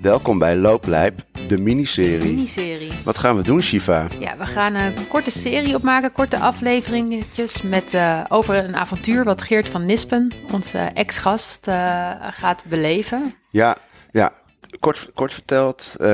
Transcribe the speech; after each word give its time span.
Welkom 0.00 0.38
bij 0.38 0.56
Looplijp, 0.56 1.20
de 1.48 1.58
miniserie. 1.58 2.34
Miniserie. 2.34 2.92
Wat 3.04 3.18
gaan 3.18 3.36
we 3.36 3.42
doen, 3.42 3.62
Shiva? 3.62 4.06
Ja, 4.18 4.36
we 4.36 4.46
gaan 4.46 4.74
een 4.74 5.08
korte 5.08 5.30
serie 5.30 5.74
opmaken, 5.74 6.12
korte 6.12 6.38
afleveringetjes 6.38 7.62
met, 7.62 7.94
uh, 7.94 8.24
over 8.28 8.56
een 8.56 8.76
avontuur 8.76 9.24
wat 9.24 9.42
Geert 9.42 9.68
van 9.68 9.86
Nispen, 9.86 10.32
onze 10.52 10.78
ex-gast, 10.78 11.68
uh, 11.68 12.10
gaat 12.30 12.64
beleven. 12.64 13.34
Ja, 13.50 13.76
ja. 14.10 14.32
Kort, 14.78 15.10
kort 15.14 15.32
verteld, 15.32 15.94
uh, 15.98 16.06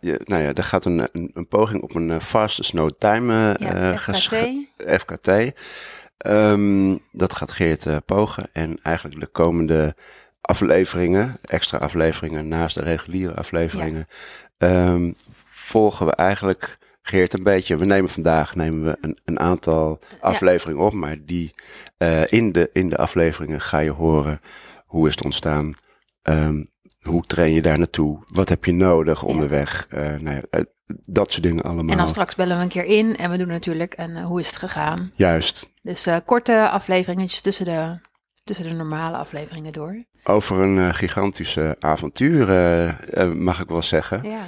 nou 0.00 0.42
ja, 0.42 0.52
er 0.52 0.64
gaat 0.64 0.84
een, 0.84 1.08
een, 1.12 1.30
een 1.34 1.48
poging 1.48 1.82
op 1.82 1.94
een 1.94 2.20
fastest 2.20 2.72
no 2.72 2.88
time 2.88 3.56
ja, 3.58 3.96
FKT. 3.96 4.36
FKT. 4.76 5.28
Um, 6.26 7.00
dat 7.12 7.34
gaat 7.34 7.50
Geert 7.50 8.04
pogen 8.06 8.48
en 8.52 8.78
eigenlijk 8.82 9.20
de 9.20 9.26
komende 9.26 9.94
afleveringen, 10.42 11.36
extra 11.42 11.78
afleveringen 11.78 12.48
naast 12.48 12.74
de 12.74 12.82
reguliere 12.82 13.34
afleveringen, 13.34 14.06
ja. 14.58 14.92
um, 14.92 15.14
volgen 15.44 16.06
we 16.06 16.12
eigenlijk 16.12 16.78
Geert 17.02 17.32
een 17.32 17.42
beetje. 17.42 17.76
We 17.76 17.84
nemen 17.84 18.10
vandaag 18.10 18.54
nemen 18.54 18.84
we 18.84 18.98
een, 19.00 19.18
een 19.24 19.40
aantal 19.40 19.98
afleveringen 20.20 20.80
ja. 20.80 20.86
op, 20.86 20.92
maar 20.92 21.16
die 21.24 21.54
uh, 21.98 22.32
in, 22.32 22.52
de, 22.52 22.70
in 22.72 22.88
de 22.88 22.96
afleveringen 22.96 23.60
ga 23.60 23.78
je 23.78 23.90
horen 23.90 24.40
hoe 24.86 25.06
is 25.06 25.14
het 25.14 25.24
ontstaan, 25.24 25.74
um, 26.22 26.70
hoe 27.00 27.26
train 27.26 27.52
je 27.52 27.62
daar 27.62 27.78
naartoe, 27.78 28.22
wat 28.26 28.48
heb 28.48 28.64
je 28.64 28.72
nodig 28.72 29.22
onderweg, 29.22 29.86
ja. 29.90 30.12
uh, 30.12 30.20
nou 30.20 30.36
ja, 30.36 30.58
uh, 30.58 30.64
dat 30.86 31.32
soort 31.32 31.42
dingen 31.42 31.62
allemaal. 31.62 31.92
En 31.92 31.98
dan 31.98 32.08
straks 32.08 32.34
bellen 32.34 32.56
we 32.56 32.62
een 32.62 32.68
keer 32.68 32.84
in 32.84 33.16
en 33.16 33.30
we 33.30 33.38
doen 33.38 33.48
natuurlijk 33.48 33.94
een 33.96 34.22
hoe 34.22 34.40
is 34.40 34.46
het 34.46 34.56
gegaan. 34.56 35.12
Juist. 35.14 35.72
Dus 35.82 36.08
korte 36.24 36.68
afleveringetjes 36.68 37.40
tussen 37.40 37.64
de 37.64 37.98
tussen 38.44 38.68
de 38.68 38.74
normale 38.74 39.16
afleveringen 39.16 39.72
door. 39.72 40.04
Over 40.24 40.58
een 40.58 40.76
uh, 40.76 40.94
gigantische 40.94 41.76
avontuur, 41.80 42.48
uh, 42.48 42.92
uh, 43.10 43.32
mag 43.34 43.60
ik 43.60 43.68
wel 43.68 43.82
zeggen. 43.82 44.22
Ja. 44.22 44.44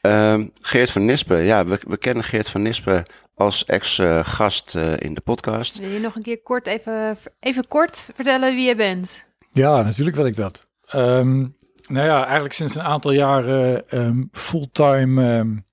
Ehm, 0.00 0.46
Geert 0.60 0.90
van 0.90 1.04
Nispen, 1.04 1.42
ja, 1.42 1.66
we, 1.66 1.80
we 1.88 1.96
kennen 1.96 2.24
Geert 2.24 2.48
van 2.48 2.62
Nispen 2.62 3.04
als 3.34 3.64
ex-gast 3.64 4.74
in 4.74 5.14
de 5.14 5.20
podcast. 5.20 5.78
Wil 5.78 5.88
je 5.88 6.00
nog 6.00 6.16
een 6.16 6.22
keer 6.22 6.42
kort 6.42 6.66
even, 6.66 7.18
even 7.40 7.68
kort 7.68 8.10
vertellen 8.14 8.54
wie 8.54 8.68
je 8.68 8.76
bent? 8.76 9.24
Ja, 9.52 9.82
natuurlijk 9.82 10.16
wil 10.16 10.26
ik 10.26 10.36
dat. 10.36 10.66
Um, 10.94 11.56
nou 11.88 12.06
ja, 12.06 12.24
eigenlijk 12.24 12.54
sinds 12.54 12.74
een 12.74 12.82
aantal 12.82 13.10
jaren 13.10 13.84
um, 13.90 14.28
fulltime 14.32 15.64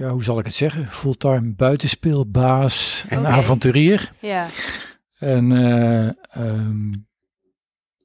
ja, 0.00 0.08
hoe 0.08 0.24
zal 0.24 0.38
ik 0.38 0.44
het 0.44 0.54
zeggen? 0.54 0.90
Fulltime 0.90 1.54
buitenspeelbaas 1.54 3.04
en 3.08 3.26
avonturier. 3.26 4.12
Ja, 4.20 4.46
En 5.18 5.50
uh, 5.50 6.10
um, 6.46 7.06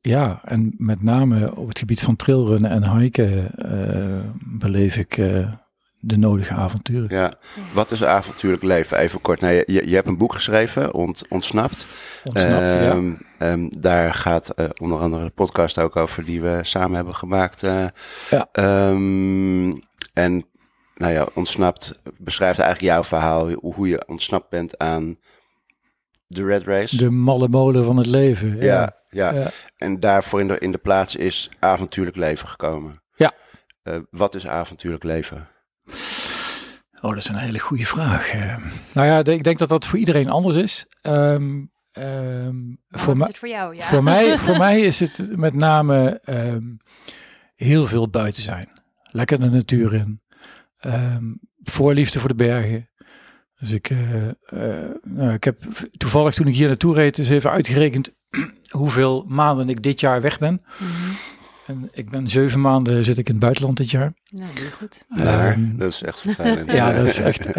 ja, 0.06 0.42
en 0.44 0.74
met 0.78 1.04
name 1.04 1.56
op 1.56 1.68
het 1.68 1.80
gebied 1.80 2.02
van 2.02 2.16
trailrunnen 2.16 2.70
en 2.70 2.98
hiken 2.98 3.52
uh, 3.66 4.20
beleef 4.60 4.98
ik 4.98 5.18
uh, 5.18 5.52
de 6.00 6.18
nodige 6.18 6.54
avonturen. 6.54 7.18
Ja, 7.18 7.34
wat 7.74 7.92
is 7.92 8.04
avontuurlijk 8.04 8.64
leven? 8.64 8.98
Even 8.98 9.22
kort. 9.22 9.42
Nou, 9.42 9.54
je, 9.54 9.88
je 9.90 9.96
hebt 9.96 10.08
een 10.08 10.18
boek 10.18 10.34
geschreven, 10.34 10.94
ont, 10.94 11.26
Ontsnapt. 11.30 11.86
Ontsnapt, 12.24 12.72
ja. 12.72 12.92
um, 12.92 13.18
um, 13.40 13.70
daar 13.80 14.14
gaat 14.14 14.54
onder 14.82 15.00
andere 15.00 15.24
de 15.24 15.30
podcast 15.30 15.80
ook 15.80 15.96
over 15.96 16.26
die 16.26 16.42
we 16.42 16.60
samen 16.62 16.96
hebben 16.96 17.16
gemaakt. 17.16 17.62
ja. 18.30 18.48
um, 18.90 19.80
en 20.14 20.46
nou 20.96 21.14
ja, 21.14 21.28
Ontsnapt 21.34 22.02
beschrijft 22.18 22.60
eigenlijk 22.60 22.94
jouw 22.94 23.04
verhaal, 23.04 23.52
hoe 23.52 23.88
je 23.88 24.08
ontsnapt 24.08 24.50
bent 24.50 24.78
aan 24.78 25.16
de 26.28 26.46
Red 26.46 26.64
Race. 26.64 26.98
De 26.98 27.12
malle 27.12 27.48
molen 27.48 27.84
van 27.84 27.98
het 27.98 28.08
leven. 28.08 28.58
Ja, 28.58 28.64
ja. 28.64 28.96
Ja. 29.16 29.34
ja. 29.34 29.50
En 29.78 30.00
daarvoor 30.00 30.40
in 30.40 30.48
de, 30.48 30.58
in 30.60 30.72
de 30.72 30.78
plaats 30.78 31.16
is 31.16 31.50
avontuurlijk 31.60 32.16
leven 32.16 32.48
gekomen. 32.48 33.02
Ja. 33.16 33.32
Uh, 33.84 33.98
wat 34.10 34.36
is 34.36 34.48
avontuurlijk 34.48 35.04
leven? 35.04 35.48
Oh, 37.02 37.12
dat 37.12 37.18
is 37.18 37.28
een 37.28 37.36
hele 37.36 37.60
goede 37.60 37.86
vraag. 37.86 38.34
Uh, 38.34 38.58
nou 38.94 39.08
ja, 39.08 39.32
ik 39.34 39.44
denk 39.44 39.58
dat 39.58 39.70
dat 39.70 39.86
voor 39.86 40.00
iedereen 40.00 40.30
anders 40.30 40.56
is. 40.56 40.86
Um, 41.02 41.72
um, 41.94 42.82
voor, 42.90 43.16
is 43.16 43.28
het 43.28 43.38
voor 43.38 43.48
jou? 43.48 43.76
Ja. 43.76 43.82
Voor, 43.82 44.04
mij, 44.04 44.38
voor 44.46 44.58
mij 44.58 44.80
is 44.80 45.00
het 45.00 45.38
met 45.38 45.54
name 45.54 46.22
um, 46.26 46.78
heel 47.56 47.88
veel 47.88 48.10
buiten 48.10 48.44
zijn. 48.44 48.70
Lekker 49.12 49.40
de 49.40 49.50
natuur 49.50 49.94
in. 49.94 50.22
voorliefde 51.64 52.20
voor 52.20 52.30
de 52.30 52.36
bergen. 52.36 52.90
Dus 53.60 53.72
ik, 53.72 53.90
uh, 53.90 54.00
uh, 54.54 54.90
nou, 55.04 55.34
ik 55.34 55.44
heb 55.44 55.58
toevallig 55.98 56.34
toen 56.34 56.48
ik 56.48 56.56
hier 56.56 56.68
naartoe 56.68 56.96
reed, 56.96 57.18
eens 57.18 57.30
even 57.30 57.52
uitgerekend 57.52 58.14
hoeveel 58.70 59.26
maanden 59.28 59.70
ik 59.70 59.84
dit 59.84 60.00
jaar 60.00 60.22
weg 60.22 60.40
ben. 60.40 60.62
Mm 60.78 60.88
-hmm. 60.88 61.16
En 61.66 61.90
ik 61.92 62.10
ben 62.10 62.30
zeven 62.30 62.62
maanden 62.62 63.04
zit 63.04 63.18
ik 63.18 63.28
in 63.28 63.34
het 63.34 63.44
buitenland 63.44 63.78
dit 63.78 63.92
jaar. 63.92 64.14
Nou, 64.30 64.50
heel 64.54 64.70
goed. 64.78 65.06
Daar, 65.16 65.54
um, 65.54 65.78
dat 65.78 65.92
is 65.92 66.04
echt 66.04 66.22
vervelend. 66.22 66.72
ja, 66.80 66.92
dat 66.92 67.08
is 67.08 67.20
echt, 67.20 67.50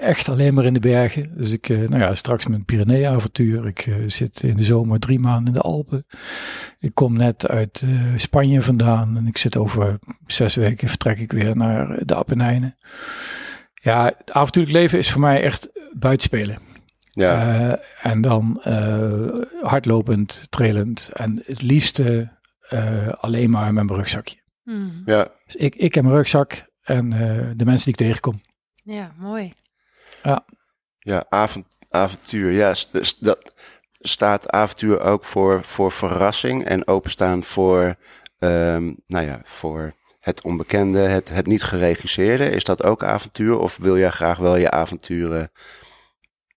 echt 0.00 0.28
alleen 0.28 0.54
maar 0.54 0.64
in 0.64 0.72
de 0.72 0.80
bergen. 0.80 1.32
Dus 1.36 1.50
ik, 1.50 1.68
uh, 1.68 1.88
nou 1.88 2.02
ja, 2.02 2.14
straks 2.14 2.46
mijn 2.46 2.64
Pyrenee-avontuur. 2.64 3.66
Ik 3.66 3.88
zit 4.06 4.42
in 4.42 4.56
de 4.56 4.62
zomer 4.62 4.98
drie 4.98 5.18
maanden 5.18 5.46
in 5.46 5.52
de 5.52 5.60
Alpen. 5.60 6.06
Ik 6.78 6.94
kom 6.94 7.16
net 7.16 7.48
uit 7.48 7.84
Spanje 8.16 8.62
vandaan 8.62 9.16
en 9.16 9.26
ik 9.26 9.38
zit 9.38 9.56
over 9.56 9.98
zes 10.26 10.54
weken 10.54 10.88
vertrek 10.88 11.18
ik 11.18 11.32
weer 11.32 11.56
naar 11.56 11.98
de 12.04 12.14
Appenijnen. 12.14 12.76
Ja, 13.84 14.04
het 14.18 14.32
avontuurlijk 14.32 14.76
leven 14.76 14.98
is 14.98 15.10
voor 15.10 15.20
mij 15.20 15.42
echt 15.42 15.68
buitenspelen. 15.92 16.58
Ja. 17.00 17.58
Uh, 17.58 17.74
en 18.02 18.20
dan 18.20 18.62
uh, 18.66 19.42
hardlopend, 19.62 20.46
trailend 20.50 21.10
en 21.12 21.42
het 21.46 21.62
liefste 21.62 22.32
uh, 22.72 23.08
alleen 23.08 23.50
maar 23.50 23.72
met 23.72 23.84
mijn 23.84 23.98
rugzakje. 23.98 24.36
Mm. 24.62 25.02
Ja. 25.04 25.28
Dus 25.44 25.56
ik, 25.56 25.74
ik 25.74 25.96
en 25.96 26.04
mijn 26.04 26.16
rugzak 26.16 26.66
en 26.82 27.10
de 27.56 27.64
mensen 27.64 27.84
die 27.84 27.92
ik 27.92 27.96
tegenkom. 27.96 28.42
Ja, 28.82 29.14
mooi. 29.18 29.54
Ja. 30.22 30.44
Ja, 30.98 31.26
avont, 31.28 31.66
avontuur. 31.88 32.52
Ja, 32.52 32.74
dus 32.92 33.18
dat 33.18 33.54
staat 34.00 34.50
avontuur 34.50 35.00
ook 35.00 35.24
voor, 35.24 35.64
voor 35.64 35.92
verrassing 35.92 36.64
en 36.64 36.86
openstaan 36.86 37.44
voor, 37.44 37.96
um, 38.38 38.96
nou 39.06 39.26
ja, 39.26 39.40
voor 39.42 39.94
het 40.24 40.42
onbekende, 40.42 40.98
het, 40.98 41.28
het 41.34 41.46
niet 41.46 41.62
geregisseerde, 41.62 42.50
is 42.50 42.64
dat 42.64 42.82
ook 42.82 43.04
avontuur? 43.04 43.58
Of 43.58 43.76
wil 43.76 43.98
jij 43.98 44.10
graag 44.10 44.38
wel 44.38 44.56
je 44.56 44.70
avonturen 44.70 45.50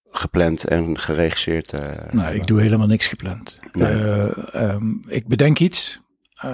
gepland 0.05 0.67
en 0.67 0.99
geregisseerd? 0.99 1.73
Uh, 1.73 1.81
nee, 1.81 1.89
hebben? 1.89 2.35
ik 2.35 2.47
doe 2.47 2.61
helemaal 2.61 2.87
niks 2.87 3.07
gepland. 3.07 3.59
Nee. 3.71 3.93
Uh, 3.93 4.29
um, 4.53 5.03
ik 5.07 5.27
bedenk 5.27 5.59
iets. 5.59 5.99
Uh, 6.45 6.51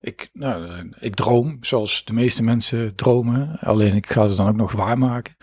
ik, 0.00 0.30
nou, 0.32 0.90
ik 1.00 1.14
droom, 1.14 1.58
zoals 1.60 2.04
de 2.04 2.12
meeste 2.12 2.42
mensen 2.42 2.94
dromen. 2.94 3.58
Alleen 3.60 3.94
ik 3.94 4.10
ga 4.10 4.22
het 4.22 4.36
dan 4.36 4.48
ook 4.48 4.56
nog 4.56 4.72
waarmaken. 4.72 5.36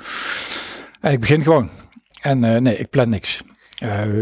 En 1.02 1.12
ik 1.12 1.20
begin 1.20 1.42
gewoon. 1.42 1.70
En 2.22 2.40
nee, 2.40 2.78
ik 2.78 2.90
plan 2.90 3.10
niks. 3.10 3.44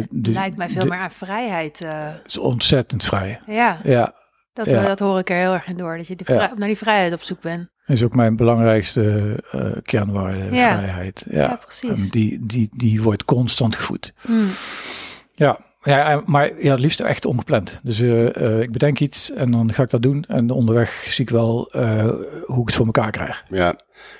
dus, 0.09 0.33
Lijkt 0.33 0.57
mij 0.57 0.69
veel 0.69 0.81
de, 0.81 0.89
meer 0.89 0.99
aan 0.99 1.11
vrijheid. 1.11 1.79
Het 1.79 2.21
is 2.25 2.37
ontzettend 2.37 3.03
vrij. 3.03 3.39
Ja. 3.45 3.79
Ja. 3.83 4.16
Dat, 4.57 4.65
ja. 4.65 4.83
dat 4.83 4.99
hoor 4.99 5.19
ik 5.19 5.29
er 5.29 5.35
heel 5.35 5.53
erg 5.53 5.67
in 5.67 5.77
door, 5.77 5.97
dat 5.97 6.07
je 6.07 6.15
ja. 6.25 6.53
naar 6.55 6.67
die 6.67 6.77
vrijheid 6.77 7.13
op 7.13 7.21
zoek 7.21 7.41
bent. 7.41 7.69
Dat 7.85 7.95
is 7.95 8.03
ook 8.03 8.15
mijn 8.15 8.35
belangrijkste 8.35 9.35
uh, 9.55 9.61
kernwaarde, 9.81 10.55
ja. 10.55 10.77
vrijheid. 10.77 11.25
Ja, 11.29 11.41
ja 11.41 11.55
precies. 11.55 12.09
Die, 12.09 12.45
die, 12.45 12.69
die 12.71 13.01
wordt 13.01 13.25
constant 13.25 13.75
gevoed. 13.75 14.13
Mm. 14.27 14.49
Ja, 15.33 15.59
ja, 15.87 16.21
maar 16.25 16.61
ja, 16.63 16.71
het 16.71 16.79
liefst 16.79 16.99
echt 16.99 17.25
ongepland. 17.25 17.79
Dus 17.83 17.99
uh, 17.99 18.35
uh, 18.35 18.61
ik 18.61 18.71
bedenk 18.71 18.99
iets 18.99 19.31
en 19.31 19.51
dan 19.51 19.73
ga 19.73 19.83
ik 19.83 19.89
dat 19.89 20.01
doen. 20.01 20.23
En 20.27 20.49
onderweg 20.49 21.05
zie 21.09 21.23
ik 21.23 21.29
wel 21.29 21.71
hoe 22.45 22.61
ik 22.61 22.67
het 22.67 22.75
voor 22.75 22.85
elkaar 22.85 23.11
krijg. 23.11 23.43
Ja, 23.49 23.79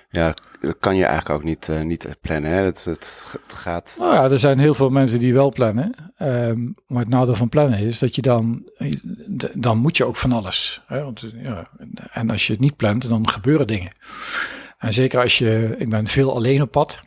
ja 0.10 0.34
dat 0.62 0.76
kan 0.80 0.96
je 0.96 1.06
eigenlijk 1.06 1.40
ook 1.40 1.44
niet, 1.44 1.70
niet 1.84 2.16
plannen. 2.22 2.52
Hè? 2.52 2.64
Het, 2.64 2.86
het, 2.86 3.24
het 3.32 3.54
gaat... 3.54 3.96
Nou 4.00 4.14
ja, 4.14 4.24
er 4.24 4.40
zijn 4.40 4.60
heel 4.60 4.74
veel 4.74 4.90
mensen 4.90 5.19
die 5.19 5.34
wel 5.34 5.52
plannen. 5.52 6.14
Um, 6.19 6.75
maar 6.88 7.02
het 7.02 7.10
nadeel 7.10 7.36
van 7.36 7.50
plannen 7.50 7.80
is 7.80 8.00
dat 8.00 8.16
je 8.16 8.22
dan... 8.22 8.70
Dan 9.54 9.78
moet 9.78 9.98
je 9.98 10.06
ook 10.06 10.18
van 10.18 10.31
alles. 10.31 10.81
Hè? 10.88 11.04
Want, 11.04 11.25
ja, 11.36 11.68
en 12.12 12.30
als 12.30 12.48
je 12.48 12.54
het 12.54 12.62
niet 12.62 12.75
plant, 12.75 13.08
dan 13.08 13.30
gebeuren 13.30 13.68
dingen. 13.68 13.92
En 14.78 14.94
zeker 14.94 15.22
als 15.22 15.38
je... 15.38 15.75
Ik 15.78 15.90
ben 15.90 16.08
veel 16.08 16.36
alleen 16.36 16.62
op 16.62 16.72
pad. 16.72 17.02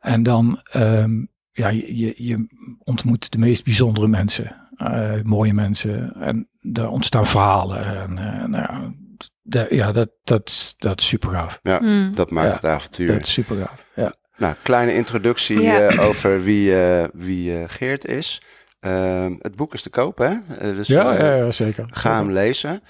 En 0.00 0.22
dan... 0.22 0.60
Um, 0.76 1.32
ja, 1.54 1.68
je, 1.68 2.14
je 2.16 2.46
ontmoet 2.84 3.32
de 3.32 3.38
meest 3.38 3.64
bijzondere 3.64 4.08
mensen, 4.08 4.68
uh, 4.76 5.12
mooie 5.22 5.54
mensen 5.54 6.14
en 6.20 6.48
daar 6.60 6.90
ontstaan 6.90 7.26
verhalen. 7.26 7.84
En, 7.84 8.10
uh, 8.10 8.44
nou 8.44 8.62
ja, 8.62 8.92
de, 9.42 9.66
ja, 9.70 9.92
dat, 9.92 10.10
dat, 10.24 10.74
dat 10.78 11.00
is 11.00 11.06
super 11.06 11.30
gaaf. 11.30 11.60
Ja, 11.62 11.78
mm. 11.78 12.12
dat 12.14 12.30
maakt 12.30 12.48
ja, 12.48 12.54
het 12.54 12.64
avontuur. 12.64 13.12
Dat 13.12 13.26
is 13.26 13.32
super 13.32 13.56
gaaf, 13.56 13.84
ja. 13.94 14.14
Nou, 14.36 14.54
kleine 14.62 14.94
introductie 14.94 15.60
ja. 15.60 15.92
uh, 15.92 16.00
over 16.00 16.42
wie, 16.42 16.74
wie 17.12 17.68
Geert 17.68 18.06
is. 18.06 18.42
Ehm, 18.80 19.34
het 19.38 19.56
boek 19.56 19.74
is 19.74 19.82
te 19.82 19.90
koop, 19.90 20.18
hè? 20.18 20.34
dus, 20.74 20.86
ja, 20.86 21.12
ja, 21.12 21.34
ja, 21.34 21.50
zeker. 21.50 21.86
Ga 21.90 22.16
hem 22.16 22.30
lezen. 22.30 22.82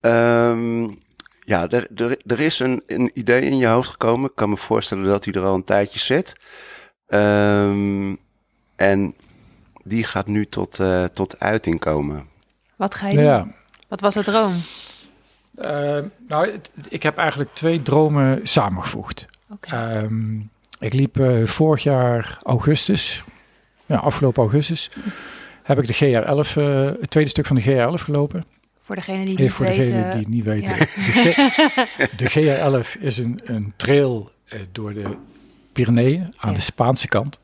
Um, 0.00 0.98
ja, 1.44 1.68
er, 1.68 1.88
er, 1.94 2.20
er 2.26 2.40
is 2.40 2.58
een, 2.58 2.82
een 2.86 3.10
idee 3.14 3.40
in 3.40 3.56
je 3.56 3.66
hoofd 3.66 3.90
gekomen. 3.90 4.30
Ik 4.30 4.36
kan 4.36 4.48
me 4.48 4.56
voorstellen 4.56 5.04
dat 5.04 5.24
hij 5.24 5.34
er 5.34 5.42
al 5.42 5.54
een 5.54 5.64
tijdje 5.64 5.98
zit. 5.98 6.34
Um, 7.08 8.18
en 8.76 9.14
die 9.84 10.04
gaat 10.04 10.26
nu 10.26 10.46
tot, 10.46 10.78
uh, 10.80 11.04
tot 11.04 11.40
uiting 11.40 11.80
komen. 11.80 12.26
Wat 12.76 12.94
ga 12.94 13.08
je 13.08 13.14
doen? 13.14 13.24
Ja. 13.24 13.46
Wat 13.88 14.00
was 14.00 14.14
het 14.14 14.24
droom? 14.24 14.52
Eh, 15.56 15.98
nou, 16.28 16.50
het- 16.50 16.70
ik 16.88 17.02
heb 17.02 17.16
eigenlijk 17.18 17.54
twee 17.54 17.82
dromen 17.82 18.40
samengevoegd. 18.42 19.26
Oké. 19.50 19.68
Ehm, 19.76 20.38
ik 20.78 20.92
liep 20.92 21.18
eh, 21.20 21.44
vorig 21.46 21.82
jaar 21.82 22.38
augustus, 22.42 23.24
ja, 23.86 23.96
afgelopen 23.96 24.42
augustus, 24.42 24.90
heb 25.62 25.78
ik 25.82 25.86
de 25.86 25.92
GR11, 25.94 26.56
eh, 26.56 26.84
het 27.00 27.10
tweede 27.10 27.30
stuk 27.30 27.46
van 27.46 27.56
de 27.56 27.62
GR11 27.62 28.02
gelopen. 28.02 28.44
voor 28.80 28.94
degene 28.94 29.24
die 29.24 29.38
niet 29.38 29.52
voor 29.52 29.66
weten. 29.66 29.84
degenen 29.86 30.10
die 30.10 30.18
het 30.20 30.28
niet 30.28 30.44
weten. 30.44 30.68
ja. 30.70 30.76
De, 30.78 30.86
G- 32.06 32.16
de 32.16 32.28
GR11 32.94 32.96
is 33.00 33.18
een, 33.18 33.40
een 33.44 33.72
trail 33.76 34.30
eh, 34.44 34.60
door 34.72 34.94
de 34.94 35.16
Pyreneeën 35.74 36.20
aan 36.36 36.50
Ja. 36.50 36.56
de 36.56 36.62
Spaanse 36.62 37.06
kant. 37.08 37.38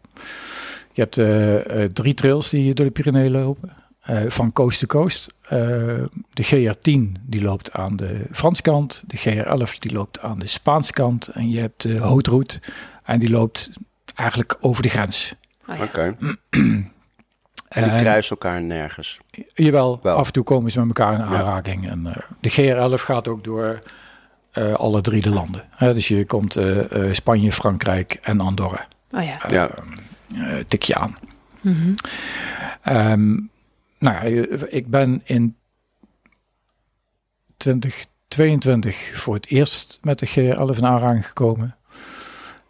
Je 0.92 1.00
hebt 1.02 1.18
eh, 1.18 1.82
eh, 1.84 1.90
drie 1.90 2.14
trails 2.14 2.50
die 2.50 2.74
door 2.74 2.86
de 2.86 2.92
Pyreneeën 2.92 3.30
lopen. 3.30 3.72
eh, 4.00 4.22
van 4.28 4.52
coast 4.52 4.78
to 4.80 4.86
coast. 4.86 5.34
Eh, 5.42 5.58
de 6.32 6.42
GR10 6.44 7.20
die 7.22 7.42
loopt 7.42 7.72
aan 7.72 7.96
de 7.96 8.24
Franse 8.32 8.62
kant. 8.62 9.04
De 9.06 9.16
GR11 9.16 9.78
die 9.78 9.92
loopt 9.92 10.20
aan 10.20 10.38
de 10.38 10.46
Spaanse 10.46 10.92
kant. 10.92 11.28
En 11.28 11.50
je 11.50 11.60
hebt 11.60 11.82
de 11.82 11.98
Haute 11.98 12.30
Route. 12.30 12.60
En 13.04 13.18
die 13.18 13.30
loopt 13.30 13.70
eigenlijk 14.14 14.56
over 14.60 14.82
de 14.82 14.88
grens. 14.88 15.34
Oh, 15.68 15.76
ja. 15.76 15.82
Oké. 15.84 16.16
En 17.68 17.82
die 17.82 17.92
En- 17.92 18.00
kruisen 18.00 18.30
elkaar 18.30 18.62
nergens. 18.62 19.18
Jawel, 19.54 19.98
Wel. 20.02 20.16
af 20.16 20.26
en 20.26 20.32
toe 20.32 20.44
komen 20.44 20.70
ze 20.70 20.78
met 20.84 20.98
elkaar 20.98 21.12
in 21.12 21.18
Ja. 21.18 21.24
aanraking. 21.26 21.88
En, 21.90 22.06
eh, 22.06 22.16
de 22.40 22.50
GR11 22.50 23.02
gaat 23.04 23.28
ook 23.28 23.44
door 23.44 23.78
eh, 24.60 24.74
alle 24.74 25.00
drie 25.00 25.22
de 25.22 25.30
landen. 25.30 25.64
Hè, 25.70 25.94
dus 25.94 26.08
je 26.08 26.24
komt 26.24 26.56
eh, 26.56 27.08
eh, 27.08 27.14
Spanje, 27.14 27.52
Frankrijk 27.52 28.18
en 28.22 28.40
Andorra. 28.40 28.88
Oh 29.10 29.24
ja. 29.24 29.38
Ja. 29.48 29.70
eh, 30.34 30.64
tik 30.66 30.82
je 30.82 30.94
aan. 30.94 31.16
Mhm. 31.60 31.94
Ehm, 32.82 33.30
nou 33.98 34.28
ja, 34.28 34.46
ik 34.68 34.86
ben 34.86 35.20
in 35.24 35.56
2022 37.56 39.10
voor 39.14 39.34
het 39.34 39.46
eerst 39.46 39.98
met 40.02 40.18
de 40.18 40.26
GR11 40.26 40.76
in 40.76 40.86
aanraking 40.86 41.26
gekomen. 41.26 41.76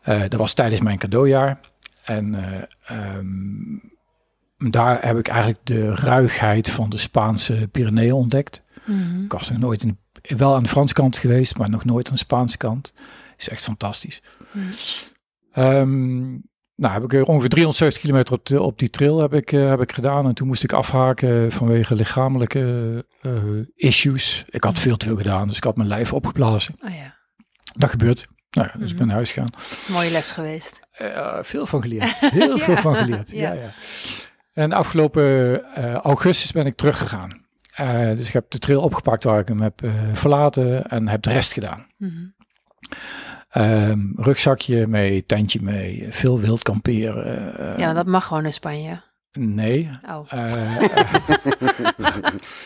Eh, 0.01 0.21
dat 0.21 0.35
was 0.35 0.55
tijdens 0.55 0.81
mijn 0.81 0.99
cadeaujaar. 0.99 1.61
En 2.05 2.35
eh, 2.35 2.63
ehm, 3.07 4.71
daar 4.71 5.07
heb 5.07 5.19
ik 5.19 5.29
eigenlijk 5.29 5.61
de 5.67 5.95
ruigheid 5.95 6.71
van 6.71 6.91
de 6.91 6.97
Spaanse 6.99 7.69
Pyreneeën 7.73 8.13
ontdekt. 8.13 8.63
Mhm. 8.85 9.25
Ik 9.25 9.33
was 9.33 9.51
nog 9.51 9.59
nooit 9.59 9.83
in, 9.83 9.99
wel 10.23 10.55
aan 10.55 10.63
de 10.63 10.69
Franse 10.69 10.95
kant 10.95 11.19
geweest, 11.19 11.57
maar 11.57 11.71
nog 11.71 11.85
nooit 11.85 12.07
aan 12.09 12.13
de 12.15 12.19
Spaanse 12.19 12.57
kant. 12.57 12.93
Is 13.37 13.49
echt 13.49 13.63
fantastisch. 13.63 14.23
Mhm. 14.51 14.65
Ehm, 15.53 16.21
nou, 16.75 16.93
heb 16.93 17.03
ik 17.03 17.13
er 17.13 17.25
ongeveer 17.25 17.49
370 17.49 18.03
kilometer 18.03 18.35
op, 18.35 18.47
de- 18.47 18.63
op 18.63 18.79
die 18.79 18.91
trail 18.91 19.19
heb 19.21 19.35
ik, 19.35 19.53
eh, 19.53 19.69
heb 19.69 19.81
ik 19.81 19.93
gedaan. 19.93 20.27
En 20.27 20.35
toen 20.35 20.47
moest 20.47 20.63
ik 20.63 20.73
afhaken 20.73 21.53
vanwege 21.53 21.95
lichamelijke 21.95 23.05
eh, 23.21 23.33
issues. 23.75 24.45
Ik 24.49 24.65
had 24.65 24.79
veel 24.79 24.97
te 24.97 25.07
veel 25.07 25.17
gedaan, 25.17 25.49
dus 25.49 25.57
ik 25.57 25.65
had 25.65 25.77
mijn 25.77 25.89
lijf 25.89 26.13
opgeblazen. 26.13 26.75
Oh 26.85 26.95
ja. 26.95 27.17
Dat 27.79 27.91
gebeurt. 27.91 28.27
Nou, 28.51 28.69
ja, 28.73 28.79
dus 28.79 28.83
ik 28.83 28.89
Mhm. 28.89 28.97
ben 28.97 29.07
naar 29.07 29.17
huis 29.17 29.31
gegaan. 29.33 29.51
Mooie 29.89 30.11
les 30.11 30.31
geweest. 30.31 30.79
Eh, 30.91 31.39
veel 31.43 31.67
van 31.67 31.83
geleerd. 31.83 32.17
Heel 32.41 32.59
veel 32.59 32.77
van 32.77 32.95
geleerd. 32.97 33.31
ja. 33.31 33.53
Ja. 33.53 33.61
Ja, 33.63 33.73
En 34.53 34.73
afgelopen 34.73 35.63
augustus 36.03 36.53
ben 36.53 36.67
ik 36.67 36.77
teruggegaan. 36.77 37.45
Eh, 37.81 38.17
dus 38.17 38.27
ik 38.27 38.33
heb 38.33 38.51
de 38.51 38.59
trail 38.59 38.81
opgepakt 38.81 39.25
waar 39.25 39.39
ik 39.39 39.49
hem 39.49 39.61
heb 39.61 39.83
eh, 39.83 39.93
verlaten 40.13 40.87
en 40.87 41.09
heb 41.09 41.23
de 41.23 41.31
rest 41.31 41.53
gedaan. 41.53 41.87
Ehm, 43.51 44.01
rugzakje 44.17 44.87
mee, 44.87 45.25
tentje 45.25 45.63
mee, 45.63 46.07
veel 46.11 46.41
wild 46.41 46.63
kamperen. 46.63 47.75
Ja, 47.79 47.93
dat 47.93 48.07
mag 48.07 48.27
gewoon 48.27 48.45
in 48.45 48.53
Spanje. 48.53 49.03
Nee. 49.33 49.91
Oh. 50.09 50.27
Eh, 50.29 50.77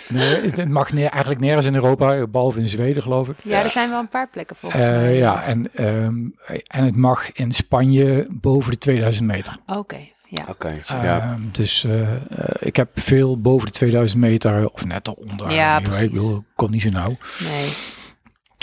nee, 0.08 0.40
het 0.40 0.68
mag 0.68 0.92
neer, 0.92 1.08
eigenlijk 1.08 1.40
nergens 1.40 1.66
in 1.66 1.74
Europa, 1.74 2.26
behalve 2.26 2.60
in 2.60 2.68
Zweden 2.68 3.02
geloof 3.02 3.28
ik. 3.28 3.36
Ja, 3.42 3.62
er 3.62 3.70
zijn 3.70 3.90
wel 3.90 3.98
een 3.98 4.08
paar 4.08 4.28
plekken 4.28 4.56
volgens 4.56 4.84
mij. 4.84 5.16
ja, 5.16 5.42
en, 5.42 5.74
ehm, 5.74 6.28
en 6.66 6.84
het 6.84 6.96
mag 6.96 7.32
in 7.32 7.52
Spanje 7.52 8.26
boven 8.30 8.70
de 8.70 8.78
2000 8.78 9.26
meter. 9.26 9.56
Oké, 9.66 9.98
ja. 10.36 10.44
Oké. 10.48 10.78
Ja. 11.02 11.20
Ehm, 11.20 11.40
dus 11.52 11.84
eh, 11.84 12.12
eh, 12.14 12.18
ik 12.60 12.76
heb 12.76 13.00
veel 13.00 13.40
boven 13.40 13.66
de 13.66 13.72
2000 13.72 14.20
meter, 14.20 14.68
of 14.70 14.84
net 14.86 15.08
eronder. 15.08 15.50
Ja, 15.50 15.76
anyway, 15.76 15.78
Ik 15.78 15.82
precies. 15.88 16.08
bedoel, 16.10 16.36
ik 16.38 16.44
kon 16.54 16.70
niet 16.70 16.82
zo 16.82 16.90
nauw. 16.90 17.16
Nee. 17.50 17.72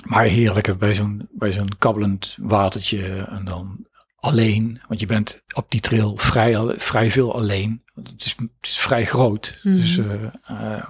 Maar 0.06 0.24
heerlijk 0.24 0.78
bij 0.78 0.96
zo'n, 0.96 1.28
bij 1.32 1.52
zo'n 1.52 1.78
kabbelend 1.78 2.36
watertje 2.40 3.08
en 3.30 3.46
dan 3.46 3.86
alleen. 4.16 4.82
Want 4.88 5.00
je 5.00 5.06
bent 5.06 5.42
op 5.54 5.66
die 5.72 5.82
trail 5.82 6.18
vrij, 6.18 6.58
al- 6.58 6.74
vrij 6.78 7.12
veel 7.12 7.36
alleen. 7.36 7.84
Want 7.94 8.10
Het 8.10 8.26
is, 8.26 8.36
het 8.38 8.50
is 8.62 8.80
vrij 8.80 9.06
groot. 9.06 9.60
Mhm. 9.64 9.76
Dus, 9.76 9.98
eh, 9.98 10.84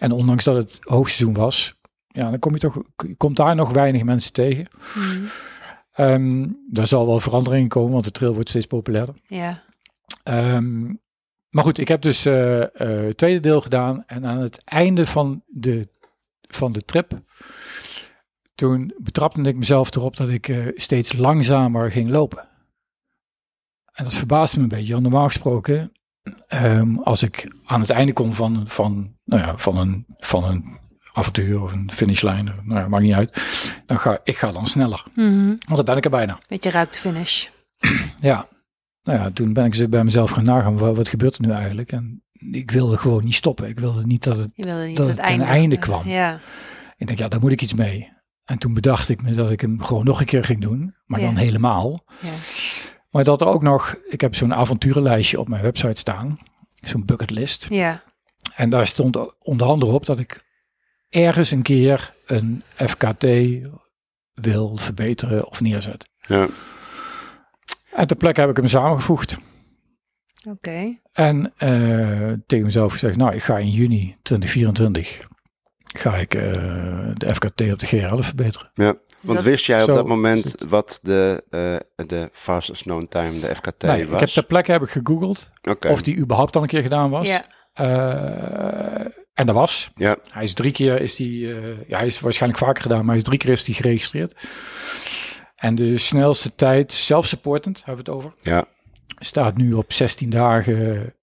en 0.00 0.12
ondanks 0.12 0.44
dat 0.44 0.56
het 0.56 0.78
hoogseizoen 0.80 1.34
was, 1.34 1.74
ja, 2.08 2.30
dan 2.30 2.38
kom 2.38 2.52
je 2.52 2.58
toch, 2.58 2.76
je 2.96 3.14
komt 3.16 3.36
daar 3.36 3.54
nog 3.54 3.70
weinig 3.70 4.02
mensen 4.02 4.32
tegen. 4.32 4.66
Ehm 5.92 6.46
daar 6.70 6.86
zal 6.86 7.06
wel 7.06 7.20
verandering 7.20 7.62
in 7.62 7.68
komen, 7.68 7.92
want 7.92 8.04
de 8.04 8.10
trail 8.10 8.34
wordt 8.34 8.48
steeds 8.48 8.66
populairder. 8.66 9.14
Ja. 9.26 9.62
Ehm, 10.22 10.94
maar 11.52 11.64
goed, 11.64 11.78
ik 11.78 11.88
heb 11.88 12.02
dus 12.02 12.24
eh, 12.24 12.62
eh, 12.62 13.06
het 13.06 13.16
tweede 13.16 13.40
deel 13.40 13.60
gedaan. 13.60 14.04
En 14.06 14.26
aan 14.26 14.38
het 14.38 14.64
einde 14.64 15.06
van 15.06 15.42
de, 15.46 15.88
van 16.40 16.72
de 16.72 16.84
trip, 16.84 17.20
toen 18.54 18.94
betrapte 18.98 19.40
ik 19.40 19.56
mezelf 19.56 19.94
erop 19.94 20.16
dat 20.16 20.28
ik 20.28 20.48
eh, 20.48 20.66
steeds 20.74 21.12
langzamer 21.12 21.90
ging 21.90 22.08
lopen. 22.08 22.48
En 23.92 24.04
dat 24.04 24.14
verbaasde 24.14 24.56
me 24.56 24.62
een 24.62 24.68
beetje. 24.68 24.92
Want 24.92 25.04
normaal 25.04 25.26
gesproken, 25.26 25.92
ehm, 26.46 26.98
als 26.98 27.22
ik 27.22 27.52
aan 27.64 27.80
het 27.80 27.90
einde 27.90 28.12
kom 28.12 28.32
van, 28.32 28.64
van, 28.68 29.16
nou 29.24 29.42
ja, 29.42 29.58
van, 29.58 29.76
een, 29.76 30.06
van 30.18 30.44
een 30.44 30.78
avontuur 31.12 31.62
of 31.62 31.72
een 31.72 31.92
finishlijn, 31.92 32.44
nou 32.44 32.80
ja, 32.80 32.88
maakt 32.88 33.02
niet 33.02 33.14
uit, 33.14 33.42
dan 33.86 33.98
ga 33.98 34.20
ik 34.24 34.36
ga 34.36 34.52
dan 34.52 34.66
sneller. 34.66 35.04
Mhm. 35.14 35.46
Want 35.46 35.76
dan 35.76 35.84
ben 35.84 35.96
ik 35.96 36.04
er 36.04 36.10
bijna. 36.10 36.38
Beetje 36.48 36.70
ruik 36.70 36.92
de 36.92 36.98
finish. 36.98 37.46
Ja, 38.20 38.48
nou 39.02 39.18
ja, 39.18 39.30
toen 39.30 39.52
ben 39.52 39.64
ik 39.64 39.74
ze 39.74 39.88
bij 39.88 40.04
mezelf 40.04 40.30
gaan 40.30 40.44
nagaan, 40.44 40.78
wat, 40.78 40.96
wat 40.96 41.08
gebeurt 41.08 41.34
er 41.34 41.42
nu 41.42 41.50
eigenlijk? 41.50 41.92
En 41.92 42.22
ik 42.50 42.70
wilde 42.70 42.96
gewoon 42.96 43.24
niet 43.24 43.34
stoppen. 43.34 43.68
Ik 43.68 43.78
wilde 43.78 44.06
niet 44.06 44.24
dat 44.24 44.38
het... 44.38 44.52
Niet 44.56 44.66
Dat 44.66 44.76
het 44.78 44.96
het 45.06 45.16
ten 45.16 45.24
einde, 45.24 45.44
einde 45.44 45.78
kwam. 45.78 46.08
Ja. 46.08 46.40
Ik 46.96 47.06
denk, 47.06 47.18
ja, 47.18 47.28
daar 47.28 47.40
moet 47.40 47.52
ik 47.52 47.62
iets 47.62 47.74
mee. 47.74 48.12
En 48.44 48.58
toen 48.58 48.74
bedacht 48.74 49.08
ik 49.08 49.22
me 49.22 49.34
dat 49.34 49.50
ik 49.50 49.60
hem 49.60 49.82
gewoon 49.82 50.04
nog 50.04 50.20
een 50.20 50.26
keer 50.26 50.44
ging 50.44 50.60
doen, 50.60 50.94
maar 51.06 51.20
Ja. 51.20 51.26
dan 51.26 51.36
helemaal. 51.36 52.04
ja. 52.20 52.28
Maar 53.10 53.24
dat 53.24 53.40
er 53.40 53.46
ook 53.46 53.62
nog, 53.62 53.96
ik 54.08 54.20
heb 54.20 54.34
zo'n 54.34 54.54
avonturenlijstje 54.54 55.40
op 55.40 55.48
mijn 55.48 55.62
website 55.62 56.00
staan, 56.00 56.38
zo'n 56.80 57.04
bucketlist. 57.04 57.66
Ja. 57.70 58.02
En 58.54 58.70
daar 58.70 58.86
stond 58.86 59.38
onder 59.38 59.66
andere 59.66 59.92
op 59.92 60.06
dat 60.06 60.18
ik 60.18 60.44
ergens 61.08 61.50
een 61.50 61.62
keer 61.62 62.14
een 62.26 62.62
FKT 62.76 63.26
wil 64.32 64.76
verbeteren 64.76 65.48
of 65.48 65.60
neerzetten. 65.60 66.08
Ja. 66.26 66.48
En 67.96 68.06
ter 68.06 68.16
plekke 68.16 68.40
heb 68.40 68.50
ik 68.50 68.56
hem 68.56 68.66
samengevoegd. 68.66 69.36
Oké. 70.48 70.98
En 71.12 71.52
eh, 71.56 72.32
tegen 72.46 72.64
mezelf 72.64 72.92
gezegd, 72.92 73.16
nou, 73.16 73.34
ik 73.34 73.42
ga 73.42 73.58
in 73.58 73.70
juni 73.70 74.16
2024 74.22 75.26
ga 75.82 76.16
ik 76.16 76.34
eh, 76.34 76.42
de 77.14 77.34
FKT 77.34 77.60
op 77.72 77.78
de 77.78 77.86
GR11 77.86 78.18
verbeteren. 78.26 78.70
ja. 78.74 78.94
Want 79.20 79.34
dat- 79.38 79.46
wist 79.46 79.64
jij 79.64 79.80
op 79.82 79.88
Zo 79.88 79.94
dat 79.94 80.06
moment 80.06 80.54
wat 80.68 80.98
de, 81.02 81.44
eh, 81.50 82.06
de 82.06 82.28
fastest 82.32 82.82
known 82.82 83.06
time, 83.10 83.40
de 83.40 83.54
FKT, 83.54 83.82
Nee, 83.82 84.02
ik 84.02 84.10
heb 84.10 84.20
was? 84.20 84.32
ter 84.32 84.44
plekke 84.46 84.72
heb 84.72 84.82
ik 84.82 84.88
gegoogeld 84.90 85.50
Oké. 85.62 85.88
of 85.88 86.02
die 86.02 86.16
überhaupt 86.16 86.56
al 86.56 86.62
een 86.62 86.68
keer 86.68 86.82
gedaan 86.82 87.10
was. 87.10 87.28
Ja. 87.28 87.44
Eh, 87.72 89.06
en 89.34 89.46
dat 89.46 89.54
was. 89.54 89.90
Ja. 89.96 90.16
Hij 90.30 90.42
is 90.42 90.54
drie 90.54 90.72
keer, 90.72 91.00
is 91.00 91.16
die, 91.16 91.54
eh, 91.54 91.88
ja, 91.88 91.96
hij 91.98 92.06
is 92.06 92.20
waarschijnlijk 92.20 92.62
vaker 92.64 92.82
gedaan, 92.82 92.98
maar 92.98 93.06
hij 93.08 93.16
is 93.16 93.22
drie 93.22 93.38
keer 93.38 93.50
is 93.50 93.64
die 93.64 93.74
geregistreerd. 93.74 94.34
En 95.62 95.74
de 95.74 95.98
snelste 95.98 96.54
tijd, 96.54 96.92
self-supportend, 96.92 97.84
hebben 97.84 98.04
we 98.04 98.10
het 98.10 98.20
over, 98.20 98.34
Ja. 98.42 98.64
staat 99.18 99.56
nu 99.56 99.72
op 99.72 99.92
16 99.92 100.30
dagen, 100.30 101.14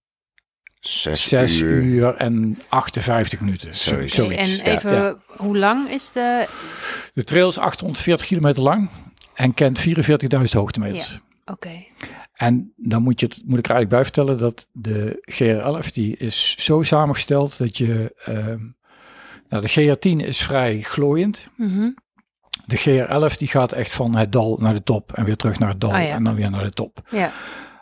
Zes, 0.80 1.28
6 1.28 1.60
uur. 1.60 1.82
uur. 1.82 2.16
en 2.16 2.60
58 2.70 3.40
minuten. 3.42 3.76
Zo, 3.76 3.90
Zoiets. 3.96 4.16
zoiets. 4.16 4.58
En 4.60 4.66
even, 4.66 4.92
ja. 4.92 5.18
hoe 5.28 5.58
lang 5.58 5.90
is 5.90 6.12
de... 6.12 6.48
De 7.14 7.24
trail 7.24 7.48
is 7.48 7.58
840 7.58 8.28
kilometer 8.28 8.64
lang 8.64 8.90
en 9.34 9.54
kent 9.54 9.80
44.000 9.88 10.44
hoogtemeters. 10.52 11.20
Oké. 11.46 11.86
En 12.34 12.74
dan 12.76 13.02
moet, 13.02 13.20
je 13.20 13.26
het, 13.26 13.42
moet 13.46 13.60
ik 13.60 13.66
er 13.68 13.72
eigenlijk 13.76 13.90
bij 13.90 14.04
vertellen 14.04 14.38
dat 14.38 14.68
de 14.72 15.22
GR11 15.32 15.92
die 15.94 16.18
is 16.18 16.56
zo 16.58 16.84
samengesteld 16.84 17.58
dat 17.58 17.78
je... 17.78 18.14
ehm, 18.26 18.60
nou, 19.50 19.68
de 19.68 19.96
GR10 19.98 20.26
is 20.26 20.42
vrij 20.42 20.82
glooiend. 20.82 21.48
Mhm. 21.58 21.90
De 22.70 22.78
GR11 23.32 23.38
die 23.38 23.48
gaat 23.48 23.72
echt 23.72 23.92
van 23.92 24.16
het 24.16 24.32
dal 24.32 24.58
naar 24.62 24.74
de 24.74 24.84
top 24.84 25.14
en 25.14 25.26
weer 25.26 25.36
terug 25.36 25.60
naar 25.60 25.70
het 25.70 25.82
dal 25.82 25.94
Ah, 25.94 26.04
ja. 26.04 26.10
en 26.10 26.24
dan 26.24 26.36
weer 26.36 26.50
naar 26.50 26.64
de 26.64 26.70
top. 26.74 27.02
Ja. 27.10 27.32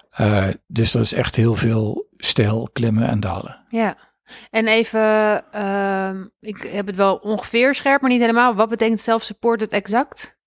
Eh, 0.09 0.47
dus 0.67 0.93
er 0.93 1.01
is 1.01 1.13
echt 1.13 1.35
heel 1.35 1.55
veel 1.55 2.07
stijl, 2.17 2.69
klimmen 2.73 3.07
en 3.07 3.19
dalen. 3.19 3.65
Ja. 3.69 3.97
En 4.49 4.67
even, 4.67 5.43
ehm, 5.53 6.25
ik 6.39 6.61
heb 6.61 6.87
het 6.87 6.95
wel 6.95 7.15
ongeveer 7.15 7.75
scherp, 7.75 8.01
maar 8.01 8.09
niet 8.09 8.19
helemaal. 8.19 8.55
Wat 8.55 8.69
betekent 8.69 8.99
self-supported 8.99 9.71
exact? 9.71 10.37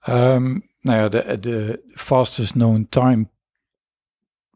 Ehm, 0.00 0.50
nou 0.80 0.98
ja, 0.98 1.08
de, 1.08 1.36
de 1.40 1.82
fastest 1.94 2.52
known 2.52 2.86
time 2.88 3.28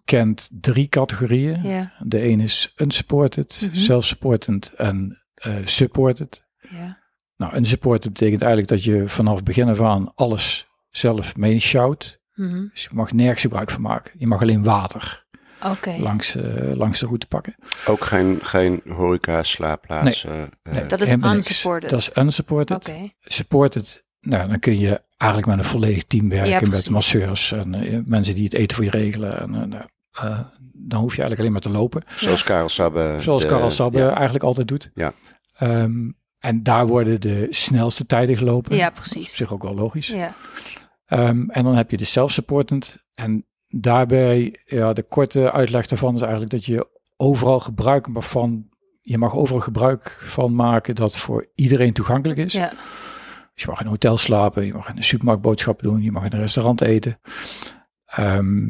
kent 0.04 0.49
drie 0.52 0.88
categorieën. 0.88 1.62
Ja. 1.62 1.92
De 1.99 2.25
een 2.28 2.40
is 2.40 2.73
unsupported, 2.76 3.62
Mhm. 3.66 3.75
self-supported 3.76 4.73
en 4.76 5.23
eh, 5.35 5.54
supported. 5.64 6.45
Ja. 6.71 6.99
Nou, 7.37 7.55
een 7.57 7.66
supporter 7.66 8.12
betekent 8.12 8.40
eigenlijk 8.43 8.71
dat 8.71 8.85
je 8.85 9.09
vanaf 9.09 9.43
begin 9.43 9.69
af 9.69 9.81
aan 9.81 10.12
alles 10.14 10.66
zelf 10.90 11.37
meeschouwt. 11.37 12.21
Mhm. 12.35 12.64
Dus 12.73 12.83
je 12.83 12.88
mag 12.93 13.12
nergens 13.12 13.40
gebruik 13.40 13.71
van 13.71 13.81
maken. 13.81 14.12
Je 14.19 14.26
mag 14.26 14.40
alleen 14.40 14.62
water 14.62 15.26
Oké. 15.64 15.97
langs, 16.00 16.35
eh, 16.37 16.73
langs 16.75 17.00
de 17.00 17.07
route 17.07 17.26
pakken. 17.26 17.55
Ook 17.87 18.05
geen, 18.05 18.38
geen 18.43 18.83
horeca, 18.88 19.43
slaapplaatsen. 19.43 20.50
eh, 20.62 20.73
Nee, 20.73 20.87
Dat 20.87 21.00
is 21.00 21.11
unsupported. 21.12 21.90
Dat 21.90 21.99
is 21.99 22.11
unsupported. 22.14 22.90
Supported, 23.21 24.05
nou, 24.21 24.49
dan 24.49 24.59
kun 24.59 24.78
je 24.78 25.00
eigenlijk 25.16 25.50
met 25.50 25.59
een 25.59 25.71
volledig 25.71 26.05
team 26.05 26.28
werken. 26.28 26.50
Ja, 26.50 26.61
met 26.71 26.90
masseurs 26.90 27.52
en 27.52 27.75
eh, 27.75 27.99
mensen 28.05 28.35
die 28.35 28.45
het 28.45 28.55
eten 28.55 28.76
voor 28.76 28.85
je 28.85 28.90
regelen. 28.90 29.38
En, 29.40 29.55
eh, 29.55 29.62
nou, 29.62 29.85
eh, 30.12 30.40
dan 30.73 31.00
hoef 31.00 31.14
je 31.16 31.23
eigenlijk 31.23 31.38
alleen 31.40 31.52
maar 31.52 31.61
te 31.61 31.71
lopen. 31.71 32.02
Zoals 32.16 32.43
Karel 32.43 32.69
Sabbe. 32.69 33.16
Zoals 33.21 33.43
de- 33.43 33.49
Karel 33.49 33.71
Sabbe 33.71 33.99
ja. 33.99 34.12
eigenlijk 34.14 34.45
altijd 34.45 34.69
doet. 34.69 34.90
Ja. 34.95 35.12
Ehm, 35.57 36.11
en 36.38 36.62
daar 36.62 36.87
worden 36.87 37.21
de 37.21 37.47
snelste 37.50 38.07
tijden 38.07 38.37
gelopen. 38.37 38.76
Ja, 38.76 38.90
Dat 38.90 38.93
is 38.93 39.07
op 39.07 39.12
precies. 39.12 39.37
zich 39.37 39.52
ook 39.52 39.62
wel 39.62 39.75
logisch. 39.75 40.07
Ja. 40.07 40.35
Ehm, 41.07 41.49
en 41.50 41.64
dan 41.64 41.76
heb 41.76 41.90
je 41.90 41.97
de 41.97 42.05
self-supportant. 42.05 43.05
En 43.14 43.47
daarbij, 43.69 44.57
ja, 44.64 44.93
de 44.93 45.02
korte 45.02 45.52
uitleg 45.52 45.87
daarvan 45.87 46.14
is 46.14 46.21
eigenlijk 46.21 46.50
dat 46.50 46.64
je 46.64 46.88
overal 47.16 47.61
gebruik 47.61 48.07
van, 48.12 48.69
je 49.00 49.19
mag 49.19 49.35
overal 49.35 49.61
gebruik 49.61 50.23
van 50.26 50.55
maken 50.55 50.95
dat 50.95 51.16
voor 51.16 51.49
iedereen 51.55 51.93
toegankelijk 51.93 52.38
is. 52.38 52.52
Ja. 52.52 52.69
Dus 53.55 53.64
je 53.64 53.71
mag 53.71 53.78
in 53.81 53.85
een 53.85 53.90
hotel 53.90 54.16
slapen, 54.19 54.66
je 54.66 54.73
mag 54.73 54.88
in 54.88 54.97
een 54.97 55.02
supermarkt 55.02 55.43
boodschappen 55.43 55.87
doen, 55.88 56.02
je 56.02 56.12
mag 56.12 56.25
in 56.25 56.33
een 56.33 56.40
restaurant 56.40 56.81
eten. 56.81 57.21
Ehm, 58.07 58.66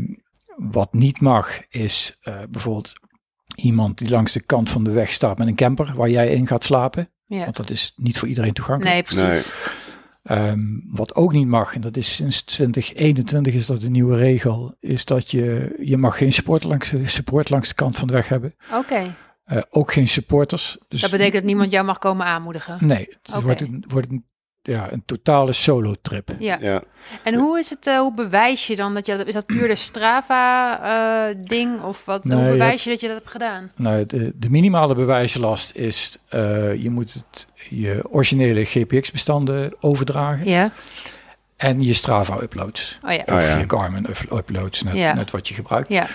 wat 0.56 0.92
niet 0.92 1.20
mag 1.20 1.68
is 1.68 2.16
eh, 2.20 2.34
bijvoorbeeld 2.50 2.92
iemand 3.54 3.98
die 3.98 4.10
langs 4.10 4.32
de 4.32 4.40
kant 4.40 4.70
van 4.70 4.84
de 4.84 4.90
weg 4.90 5.12
staat 5.12 5.38
met 5.38 5.46
een 5.46 5.54
camper 5.54 5.92
waar 5.94 6.10
jij 6.10 6.32
in 6.32 6.46
gaat 6.46 6.64
slapen. 6.64 7.10
Ja. 7.26 7.44
Want 7.44 7.56
dat 7.56 7.70
is 7.70 7.92
niet 7.96 8.18
voor 8.18 8.28
iedereen 8.28 8.52
toegankelijk. 8.52 8.94
Nee, 8.94 9.02
precies. 9.26 9.54
Ehm, 10.22 10.60
wat 10.84 11.14
ook 11.14 11.32
niet 11.32 11.46
mag, 11.46 11.74
en 11.74 11.80
dat 11.80 11.96
is 11.96 12.14
sinds 12.14 12.42
2021 12.42 13.54
is 13.54 13.66
dat 13.66 13.82
een 13.82 13.92
nieuwe 13.92 14.16
regel, 14.16 14.76
is 14.80 15.04
dat 15.04 15.30
je, 15.30 15.76
je 15.80 15.96
mag 15.96 16.16
geen 16.16 16.32
support 16.32 16.64
langs, 16.64 16.92
support 17.04 17.50
langs 17.50 17.68
de 17.68 17.74
kant 17.74 17.96
van 17.96 18.06
de 18.06 18.12
weg 18.12 18.28
hebben. 18.28 18.54
Oké. 18.74 19.14
Eh, 19.44 19.62
ook 19.70 19.92
geen 19.92 20.08
supporters. 20.08 20.78
Dus 20.88 21.00
Dat 21.00 21.10
betekent 21.10 21.34
dat 21.34 21.44
niemand 21.44 21.70
jou 21.70 21.84
mag 21.84 21.98
komen 21.98 22.26
aanmoedigen. 22.26 22.78
Nee, 22.80 23.06
het 23.22 23.34
Oké. 23.34 23.42
wordt, 23.42 23.60
een, 23.60 23.84
wordt 23.88 24.10
een, 24.10 24.24
ja, 24.66 24.92
een 24.92 25.02
totale 25.06 25.52
solo 25.52 25.94
trip. 26.02 26.30
Ja. 26.38 26.58
Ja. 26.60 26.82
En 27.22 27.34
hoe 27.34 27.58
is 27.58 27.70
het, 27.70 27.86
eh, 27.86 27.98
hoe 27.98 28.14
bewijs 28.14 28.66
je 28.66 28.76
dan 28.76 28.94
dat 28.94 29.06
je 29.06 29.16
dat, 29.16 29.26
is 29.26 29.34
dat 29.34 29.46
puur 29.46 29.68
de 29.68 29.74
Strava-ding? 29.74 31.82
of 31.82 32.04
wat, 32.04 32.24
Nee, 32.24 32.36
hoe 32.36 32.46
je 32.46 32.52
bewijs 32.52 32.84
je 32.84 32.90
dat 32.90 33.00
je 33.00 33.06
dat 33.06 33.16
hebt 33.16 33.30
gedaan? 33.30 33.70
Nou, 33.76 34.06
de, 34.06 34.32
de 34.36 34.50
minimale 34.50 34.94
bewijslast 34.94 35.74
is, 35.74 36.18
eh, 36.28 36.74
je 36.74 36.90
moet 36.90 37.12
het, 37.12 37.48
je 37.70 38.00
originele 38.10 38.64
GPX-bestanden 38.64 39.74
overdragen 39.80 40.48
Ja. 40.48 40.70
en 41.56 41.82
je 41.82 41.92
Strava-uploads. 41.92 42.98
Oh 43.04 43.12
ja. 43.12 43.22
Oh, 43.26 43.34
of 43.34 43.42
ja. 43.48 43.56
je 43.58 43.64
Garmin-uploads, 43.68 44.82
net, 44.82 44.96
Ja. 44.96 45.14
net 45.14 45.30
wat 45.30 45.48
je 45.48 45.54
gebruikt. 45.54 45.92
Ja. 45.92 46.06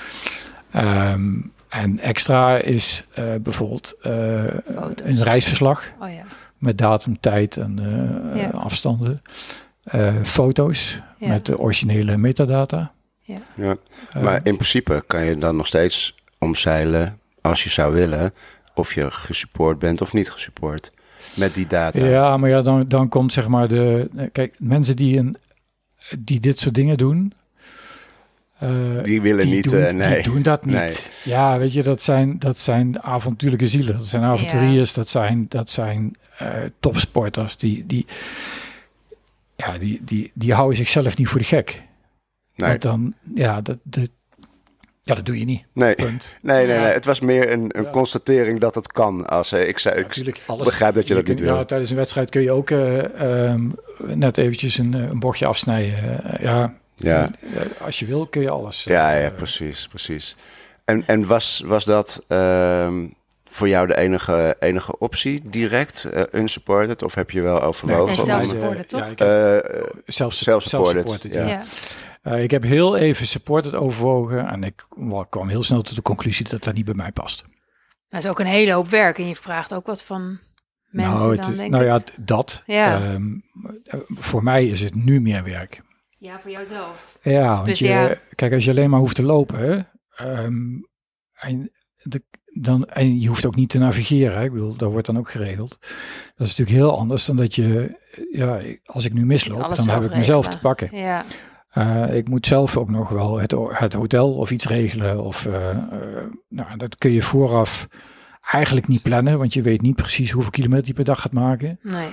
Ehm, 0.71 1.33
en 1.69 1.99
extra 1.99 2.57
is 2.57 3.03
eh, 3.13 3.23
bijvoorbeeld 3.41 3.95
eh, 4.01 4.43
een 5.03 5.23
reisverslag 5.23 5.83
Oh 5.99 6.09
ja. 6.13 6.23
Met 6.61 6.77
datum, 6.77 7.19
tijd 7.19 7.57
en 7.57 7.79
eh, 8.33 8.41
Ja. 8.41 8.49
afstanden. 8.49 9.21
Eh, 9.83 10.13
foto's 10.23 10.99
Ja. 11.17 11.27
met 11.27 11.45
de 11.45 11.59
originele 11.59 12.17
metadata. 12.17 12.91
Ja. 13.19 13.37
Eh, 13.57 14.21
Maar 14.23 14.39
in 14.43 14.53
principe 14.53 15.03
kan 15.07 15.23
je 15.23 15.37
dan 15.37 15.55
nog 15.55 15.67
steeds 15.67 16.15
omzeilen, 16.39 17.19
als 17.41 17.63
je 17.63 17.69
zou 17.69 17.93
willen, 17.93 18.33
of 18.75 18.93
je 18.93 19.11
gesupport 19.11 19.79
bent 19.79 20.01
of 20.01 20.13
niet 20.13 20.29
gesupport. 20.31 20.91
Met 21.35 21.55
die 21.55 21.67
data. 21.67 22.05
ja, 22.05 22.37
maar 22.37 22.49
ja, 22.49 22.61
dan, 22.61 22.87
dan 22.87 23.09
komt 23.09 23.33
zeg 23.33 23.47
maar 23.47 23.67
de... 23.67 24.09
Kijk, 24.31 24.55
mensen 24.59 24.95
die, 24.95 25.17
een, 25.17 25.35
die 26.19 26.39
dit 26.39 26.59
soort 26.59 26.75
dingen 26.75 26.97
doen... 26.97 27.33
eh, 28.61 29.03
Die 29.03 29.21
willen 29.21 29.45
die 29.45 29.55
niet, 29.55 29.69
doen, 29.69 29.79
eh, 29.81 29.93
nee. 29.93 30.13
Die 30.13 30.31
doen 30.33 30.41
dat 30.41 30.65
niet. 30.65 30.75
Nee. 30.75 30.95
Ja, 31.23 31.57
weet 31.57 31.73
je, 31.73 31.83
dat 31.83 32.01
zijn, 32.01 32.39
dat 32.39 32.57
zijn 32.57 33.01
avontuurlijke 33.03 33.67
zielen. 33.67 33.97
Dat 33.97 34.05
zijn 34.05 34.23
avonturiers, 34.23 34.93
dat 34.93 35.09
zijn, 35.09 35.45
dat 35.49 35.69
zijn 35.69 36.15
eh, 36.37 36.47
topsporters. 36.79 37.57
Die, 37.57 37.85
die, 37.87 38.05
ja, 39.55 39.77
die, 39.77 40.01
die, 40.03 40.31
die 40.33 40.53
houden 40.53 40.77
zichzelf 40.77 41.17
niet 41.17 41.27
voor 41.27 41.39
de 41.39 41.45
gek. 41.45 41.81
Nee. 42.55 42.69
Want 42.69 42.81
dan, 42.81 43.13
ja, 43.35 43.61
dat, 43.61 43.77
dat, 43.83 44.09
ja, 45.03 45.15
dat 45.15 45.25
doe 45.25 45.39
je 45.39 45.45
niet. 45.45 45.63
Nee. 45.73 45.95
Punt. 45.95 46.35
Nee, 46.41 46.65
nee, 46.65 46.75
Ja. 46.75 46.81
nee. 46.83 46.91
Het 46.93 47.05
was 47.05 47.19
meer 47.19 47.51
een, 47.51 47.77
een 47.77 47.83
Ja. 47.83 47.89
constatering 47.89 48.59
dat 48.59 48.75
het 48.75 48.91
kan. 48.91 49.27
Als, 49.27 49.51
eh, 49.51 49.67
ik 49.67 49.79
zei, 49.79 49.95
ik, 49.99 50.07
Natuurlijk, 50.07 50.41
alles. 50.45 50.63
begrijp 50.67 50.93
dat 50.93 51.07
je 51.07 51.13
dat 51.13 51.23
kunt- 51.23 51.39
niet 51.39 51.47
wil. 51.47 51.57
Ja, 51.57 51.65
tijdens 51.65 51.89
een 51.89 51.95
wedstrijd 51.95 52.29
kun 52.29 52.41
je 52.41 52.51
ook 52.51 52.69
eh, 52.69 53.47
ehm, 53.49 53.69
net 54.05 54.37
eventjes 54.37 54.77
een, 54.77 54.93
een 54.93 55.19
bochtje 55.19 55.45
afsnijden. 55.45 56.21
Ja, 56.41 56.73
ja, 57.03 57.29
eh, 57.53 57.61
als 57.85 57.99
je 57.99 58.05
wil 58.05 58.27
kun 58.27 58.41
je 58.41 58.49
alles. 58.49 58.83
ja, 58.83 59.11
ja, 59.15 59.25
eh, 59.29 59.35
precies, 59.35 59.87
precies. 59.87 60.35
En, 60.85 61.03
en 61.07 61.27
was, 61.27 61.61
was 61.65 61.85
dat 61.85 62.23
ehm, 62.27 63.07
voor 63.49 63.67
jou 63.67 63.87
de 63.87 63.97
enige, 63.97 64.55
enige 64.59 64.97
optie 64.99 65.41
direct, 65.49 66.03
eh, 66.05 66.23
unsupported? 66.41 67.01
Of 67.03 67.15
heb 67.15 67.31
je 67.31 67.41
wel 67.41 67.61
overwogen? 67.61 68.15
Nee, 68.15 68.25
zelf 68.25 68.41
eh, 68.41 68.47
supported, 68.47 68.89
toch? 68.89 69.05
Ja, 69.15 69.25
Eh, 69.61 69.83
self-supported, 70.07 71.33
ja. 71.33 71.41
ja. 71.41 71.47
Ja. 71.47 71.63
Eh, 72.21 72.43
ik 72.43 72.51
heb 72.51 72.63
heel 72.63 72.97
even 72.97 73.25
supported 73.25 73.73
overwogen 73.75 74.47
en 74.47 74.63
ik 74.63 74.85
kwam 75.29 75.47
heel 75.47 75.63
snel 75.63 75.81
tot 75.81 75.95
de 75.95 76.01
conclusie 76.01 76.49
dat 76.49 76.63
dat 76.63 76.73
niet 76.73 76.85
bij 76.85 76.93
mij 76.93 77.11
past. 77.11 77.43
Dat 78.09 78.23
is 78.23 78.29
ook 78.29 78.39
een 78.39 78.45
hele 78.45 78.71
hoop 78.71 78.89
werk. 78.89 79.17
En 79.17 79.27
je 79.27 79.35
vraagt 79.35 79.73
ook 79.73 79.85
wat 79.85 80.03
van 80.03 80.39
mensen 80.89 81.13
nou, 81.17 81.31
het 81.31 81.41
dan, 81.41 81.51
is- 81.51 81.57
denk 81.57 81.71
nou 81.71 81.83
ik. 81.83 81.89
ja, 81.89 81.99
dat. 82.17 82.63
Ja. 82.65 82.93
Ehm, 82.95 83.23
eh, 83.83 83.99
voor 84.09 84.43
mij 84.43 84.65
is 84.65 84.81
het 84.81 84.95
nu 84.95 85.21
meer 85.21 85.43
werk. 85.43 85.81
Ja, 86.21 86.39
voor 86.39 86.51
jouzelf. 86.51 87.17
Ja, 87.21 87.55
want 87.55 87.65
Dus 87.65 87.79
je, 87.79 87.87
ja. 87.87 88.15
kijk, 88.35 88.53
als 88.53 88.65
je 88.65 88.71
alleen 88.71 88.89
maar 88.89 88.99
hoeft 88.99 89.15
te 89.15 89.23
lopen, 89.23 89.87
ehm, 90.15 90.79
en, 91.33 91.71
de, 91.95 92.23
dan, 92.45 92.85
en 92.85 93.19
je 93.19 93.27
hoeft 93.27 93.45
ook 93.45 93.55
niet 93.55 93.69
te 93.69 93.77
navigeren, 93.77 94.37
hè, 94.37 94.43
ik 94.43 94.51
bedoel, 94.51 94.75
dat 94.75 94.91
wordt 94.91 95.05
dan 95.05 95.17
ook 95.17 95.31
geregeld. 95.31 95.77
Dat 96.35 96.47
is 96.47 96.57
natuurlijk 96.57 96.77
heel 96.77 96.97
anders 96.97 97.25
dan 97.25 97.35
dat 97.35 97.55
je, 97.55 97.97
ja, 98.31 98.59
als 98.85 99.05
ik 99.05 99.13
nu 99.13 99.25
misloop, 99.25 99.75
dan 99.75 99.89
heb 99.89 100.03
ik 100.03 100.15
mezelf 100.15 100.47
te 100.47 100.59
pakken. 100.59 100.89
Ja. 100.97 101.25
Eh, 101.69 102.15
ik 102.15 102.29
moet 102.29 102.47
zelf 102.47 102.77
ook 102.77 102.89
nog 102.89 103.09
wel 103.09 103.39
het, 103.39 103.55
het 103.69 103.93
hotel 103.93 104.33
of 104.33 104.51
iets 104.51 104.65
regelen. 104.65 105.23
Of, 105.23 105.45
eh, 105.45 105.69
eh, 105.69 105.77
nou, 106.49 106.77
dat 106.77 106.97
kun 106.97 107.11
je 107.11 107.21
vooraf 107.21 107.87
eigenlijk 108.41 108.87
niet 108.87 109.01
plannen, 109.01 109.37
want 109.37 109.53
je 109.53 109.61
weet 109.61 109.81
niet 109.81 109.95
precies 109.95 110.31
hoeveel 110.31 110.51
kilometer 110.51 110.87
je 110.87 110.93
per 110.93 111.03
dag 111.03 111.21
gaat 111.21 111.31
maken. 111.31 111.79
Nee. 111.81 112.09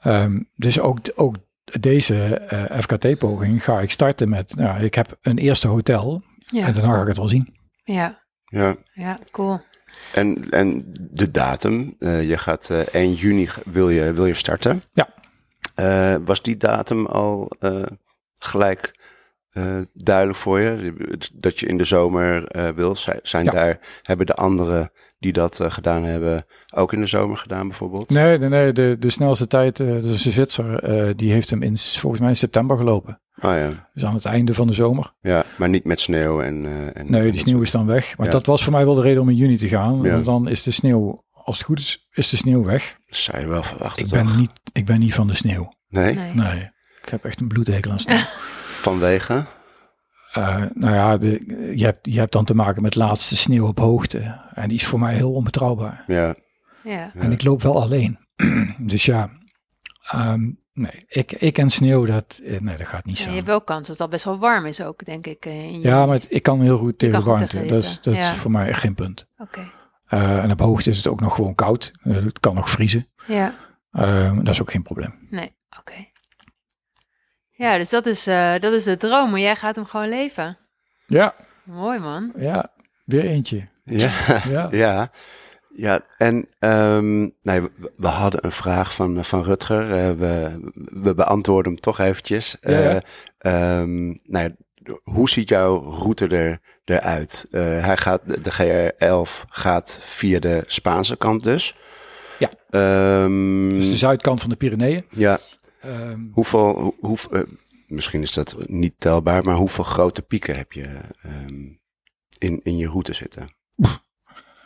Ehm, 0.00 0.40
dus 0.54 0.80
ook, 0.80 0.98
ook 1.14 1.36
deze 1.80 2.34
eh, 2.34 2.78
FKT-poging 2.80 3.64
ga 3.64 3.80
ik 3.80 3.90
starten 3.90 4.28
met, 4.28 4.56
nou, 4.56 4.82
ik 4.84 4.94
heb 4.94 5.18
een 5.22 5.38
eerste 5.38 5.68
hotel 5.68 6.22
Ja. 6.46 6.66
en 6.66 6.72
daarna 6.72 6.94
ga 6.94 7.00
ik 7.00 7.06
het 7.08 7.16
wel 7.16 7.28
zien. 7.28 7.54
Ja. 7.84 8.22
ja. 8.44 8.76
Ja, 8.92 9.18
cool. 9.30 9.60
En, 10.12 10.50
en 10.50 10.92
de 11.10 11.30
datum, 11.30 11.96
eh, 11.98 12.28
je 12.28 12.38
gaat 12.38 12.70
eh 12.70 12.78
1 12.80 13.12
juni 13.14 13.46
g- 13.46 13.60
wil 13.64 13.90
je, 13.90 14.12
wil 14.12 14.26
je 14.26 14.34
starten. 14.34 14.82
Ja. 14.92 15.08
Eh, 15.74 16.16
was 16.24 16.42
die 16.42 16.56
datum 16.56 17.06
al 17.06 17.50
eh, 17.58 17.82
gelijk 18.38 18.94
eh, 19.50 19.78
duidelijk 19.92 20.38
voor 20.38 20.60
je? 20.60 20.92
Dat 21.34 21.60
je 21.60 21.66
in 21.66 21.76
de 21.78 21.84
zomer 21.84 22.46
eh, 22.48 22.68
wil? 22.68 22.96
Zijn, 22.96 23.20
zijn 23.22 23.44
Ja. 23.44 23.50
daar, 23.52 23.78
hebben 24.02 24.26
de 24.26 24.34
anderen 24.34 24.90
die 25.18 25.32
dat 25.32 25.60
eh, 25.60 25.70
gedaan 25.70 26.02
hebben 26.04 26.46
ook 26.74 26.92
in 26.92 27.00
de 27.00 27.06
zomer 27.06 27.36
gedaan 27.36 27.68
bijvoorbeeld? 27.68 28.10
Nee, 28.10 28.38
nee, 28.38 28.48
nee 28.48 28.72
de, 28.72 28.96
de 28.98 29.10
snelste 29.10 29.46
tijd, 29.46 29.80
eh 29.80 29.86
dat 29.92 30.04
is 30.04 30.24
een 30.24 30.32
Zwitser, 30.32 30.78
eh, 30.82 31.12
die 31.16 31.32
heeft 31.32 31.50
hem 31.50 31.62
in, 31.62 31.76
volgens 31.76 32.20
mij 32.20 32.30
in 32.30 32.36
september 32.36 32.76
gelopen. 32.76 33.20
Oh 33.40 33.52
ja. 33.52 33.88
Dus 33.94 34.04
aan 34.04 34.14
het 34.14 34.24
einde 34.24 34.54
van 34.54 34.66
de 34.66 34.72
zomer. 34.72 35.12
ja, 35.20 35.44
maar 35.56 35.68
niet 35.68 35.84
met 35.84 36.00
sneeuw 36.00 36.40
en... 36.42 36.66
eh, 36.66 37.00
en 37.00 37.10
Nee, 37.10 37.30
die 37.30 37.40
sneeuw 37.40 37.60
is 37.62 37.70
dan 37.70 37.86
weg. 37.86 38.16
Maar 38.16 38.26
Ja. 38.26 38.32
dat 38.32 38.46
was 38.46 38.62
voor 38.64 38.72
mij 38.72 38.84
wel 38.84 38.94
de 38.94 39.00
reden 39.00 39.22
om 39.22 39.28
in 39.28 39.36
juni 39.36 39.56
te 39.56 39.68
gaan. 39.68 40.02
Ja. 40.02 40.10
Want 40.12 40.24
dan 40.24 40.48
is 40.48 40.62
de 40.62 40.70
sneeuw, 40.70 41.24
als 41.32 41.56
het 41.56 41.66
goed 41.66 41.78
is, 41.78 42.06
is 42.12 42.28
de 42.28 42.36
sneeuw 42.36 42.64
weg. 42.64 42.96
Dat 43.06 43.16
zou 43.18 43.40
je 43.40 43.46
wel 43.46 43.62
verwachten, 43.62 44.02
Ik 44.04 44.08
toch? 44.08 44.22
ben, 44.24 44.38
niet, 44.38 44.50
ik 44.72 44.84
ben 44.86 44.98
niet 44.98 45.14
van 45.14 45.26
de 45.26 45.34
sneeuw. 45.34 45.72
Nee? 45.88 46.14
Nee. 46.14 46.34
Nee, 46.34 46.70
ik 47.02 47.08
heb 47.08 47.24
echt 47.24 47.40
een 47.40 47.48
bloedhekel 47.48 47.90
aan 47.90 48.00
sneeuw. 48.00 48.16
Vanwege? 48.86 49.44
Eh, 50.36 50.62
nou 50.74 50.94
ja, 50.94 51.16
de, 51.16 51.44
je, 51.76 51.84
hebt, 51.84 51.98
je 52.02 52.18
hebt 52.18 52.32
dan 52.32 52.44
te 52.44 52.54
maken 52.54 52.82
met 52.82 52.94
laatste 52.94 53.36
sneeuw 53.36 53.66
op 53.66 53.78
hoogte. 53.78 54.40
En 54.54 54.68
die 54.68 54.76
is 54.78 54.86
voor 54.86 54.98
mij 54.98 55.14
heel 55.14 55.32
onbetrouwbaar. 55.32 56.04
Ja. 56.06 56.34
En 57.14 57.32
ik 57.32 57.42
loop 57.42 57.62
wel 57.62 57.82
alleen. 57.82 58.18
dus 58.78 59.04
ja, 59.04 59.30
ehm, 60.10 60.50
nee, 60.72 61.04
ik, 61.08 61.32
ik 61.32 61.58
en 61.58 61.70
sneeuw, 61.70 62.04
dat, 62.04 62.40
eh, 62.44 62.60
nee, 62.60 62.76
dat 62.76 62.86
gaat 62.86 63.04
niet 63.04 63.18
Ja, 63.18 63.24
je 63.24 63.28
zo. 63.30 63.34
hebt 63.34 63.46
wel 63.48 63.60
kans 63.60 63.80
dat 63.86 63.88
het 63.88 64.00
al 64.00 64.08
best 64.08 64.24
wel 64.24 64.38
warm 64.38 64.66
is 64.66 64.82
ook, 64.82 65.04
denk 65.04 65.26
ik. 65.26 65.46
eh, 65.46 65.64
in. 65.64 65.80
Ja, 65.80 66.06
maar 66.06 66.14
het- 66.14 66.26
ik 66.28 66.42
kan 66.42 66.60
heel 66.62 66.78
goed 66.78 66.98
tegen 66.98 67.16
goed 67.16 67.24
warmte. 67.24 67.46
tegen 67.46 67.68
Dat, 67.68 67.82
is, 67.82 67.98
dat 68.02 68.14
ja. 68.14 68.20
is 68.20 68.28
voor 68.36 68.50
mij 68.50 68.68
echt 68.68 68.80
geen 68.80 68.94
punt. 68.94 69.26
Oké. 69.38 69.60
Eh, 70.06 70.42
en 70.42 70.50
op 70.50 70.60
hoogte 70.60 70.90
is 70.90 70.96
het 70.96 71.06
ook 71.06 71.20
nog 71.20 71.34
gewoon 71.34 71.54
koud. 71.54 71.92
Het 72.02 72.40
kan 72.40 72.54
nog 72.54 72.70
vriezen. 72.70 73.06
Ja. 73.26 73.54
Eh, 73.90 74.36
dat 74.36 74.48
is 74.48 74.60
ook 74.60 74.70
geen 74.70 74.82
probleem. 74.82 75.14
Nee. 75.30 75.54
Oké. 75.78 75.92
Ja, 77.56 77.78
dus 77.78 77.88
dat 77.88 78.06
is, 78.06 78.26
eh, 78.26 78.54
dat 78.58 78.72
is 78.72 78.84
de 78.84 78.96
droom. 78.96 79.30
Maar 79.30 79.40
jij 79.40 79.56
gaat 79.56 79.76
hem 79.76 79.84
gewoon 79.84 80.08
leven. 80.08 80.58
Ja, 81.06 81.34
Mooi, 81.62 81.98
man. 81.98 82.32
ja, 82.36 82.72
weer 83.04 83.24
eentje. 83.24 83.68
Ja. 83.84 84.42
Ja. 84.48 84.68
ja. 84.84 85.10
Ja, 85.76 86.00
en 86.18 86.48
um, 86.58 87.34
nee, 87.42 87.60
we, 87.60 87.70
we, 87.96 88.06
hadden 88.06 88.44
een 88.44 88.52
vraag 88.52 88.94
van, 88.94 89.24
van 89.24 89.42
Rutger. 89.42 89.82
Uh, 89.82 90.18
we, 90.18 90.60
we 91.02 91.14
beantwoorden 91.14 91.72
hem 91.72 91.80
toch 91.80 91.98
eventjes. 91.98 92.56
Ja, 92.60 92.78
ja. 92.78 93.02
Uh, 93.40 93.80
um, 93.80 94.20
nou, 94.24 94.54
hoe 95.02 95.28
ziet 95.28 95.48
jouw 95.48 95.90
route 95.90 96.26
er, 96.26 96.60
eruit? 96.84 97.46
Uh, 97.50 97.62
hij 97.62 97.96
gaat, 97.96 98.20
de 98.44 98.52
GR11 98.52 99.48
gaat 99.48 99.98
via 100.02 100.38
de 100.38 100.64
Spaanse 100.66 101.16
kant 101.16 101.44
dus. 101.44 101.74
Ja. 102.38 102.50
Um, 103.22 103.68
dus 103.70 103.90
de 103.90 103.96
zuidkant 103.96 104.40
van 104.40 104.50
de 104.50 104.56
Pyreneeën. 104.56 105.04
Ja. 105.10 105.38
Hoeveel, 106.32 106.78
hoe, 106.78 106.94
hoe, 107.00 107.18
uh, 107.30 107.42
misschien 107.86 108.22
is 108.22 108.32
dat 108.32 108.68
niet 108.68 108.94
telbaar, 108.98 109.44
maar 109.44 109.56
hoeveel 109.56 109.84
grote 109.84 110.22
pieken 110.22 110.56
heb 110.56 110.72
je 110.72 111.00
in, 112.38 112.60
in 112.62 112.76
je 112.76 112.88
route 112.88 113.12
zitten? 113.12 113.54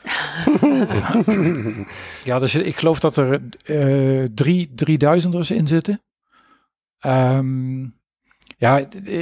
ja, 2.24 2.38
dus 2.38 2.54
ik 2.54 2.76
geloof 2.76 3.00
dat 3.00 3.16
er 3.16 3.40
uh, 3.64 4.24
drie, 4.34 4.74
drieduizenders 4.74 5.50
in 5.50 5.66
zitten. 5.66 6.02
Um, 7.06 7.98
ja, 8.56 8.78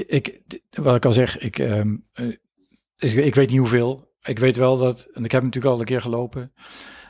ik, 0.07 0.41
wat 0.71 0.97
ik 0.97 1.05
al 1.05 1.13
zeg, 1.13 1.39
ik, 1.39 1.59
um, 1.59 2.05
ik, 2.99 3.13
ik, 3.13 3.35
weet 3.35 3.51
niet 3.51 3.59
hoeveel. 3.59 4.13
Ik 4.23 4.39
weet 4.39 4.57
wel 4.57 4.77
dat, 4.77 5.09
en 5.13 5.25
ik 5.25 5.33
heb 5.33 5.41
hem 5.41 5.45
natuurlijk 5.45 5.75
al 5.75 5.81
een 5.81 5.87
keer 5.87 6.01
gelopen. 6.01 6.53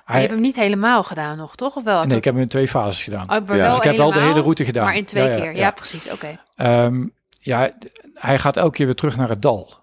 Hij, 0.08 0.16
je 0.16 0.26
hebt 0.26 0.38
hem 0.38 0.48
niet 0.48 0.56
helemaal 0.56 1.02
gedaan 1.02 1.36
nog, 1.36 1.56
toch? 1.56 1.76
Of 1.76 1.84
wel? 1.84 2.04
Nee, 2.04 2.16
ik 2.16 2.24
heb 2.24 2.34
hem 2.34 2.42
in 2.42 2.48
twee 2.48 2.68
fases 2.68 3.04
gedaan. 3.04 3.22
Oh, 3.22 3.56
ja. 3.56 3.68
Dus 3.68 3.76
ik 3.76 3.82
heb 3.82 3.96
wel 3.96 4.12
de 4.12 4.20
hele 4.20 4.40
route 4.40 4.64
gedaan. 4.64 4.84
Maar 4.84 4.96
in 4.96 5.04
twee 5.04 5.28
ja, 5.28 5.36
keer, 5.36 5.56
ja, 5.56 5.70
precies, 5.70 6.12
oké. 6.12 6.38
Okay. 6.54 6.84
Um, 6.84 7.12
ja, 7.40 7.72
hij 8.14 8.38
gaat 8.38 8.56
elke 8.56 8.76
keer 8.76 8.86
weer 8.86 8.94
terug 8.94 9.16
naar 9.16 9.28
het 9.28 9.42
dal. 9.42 9.74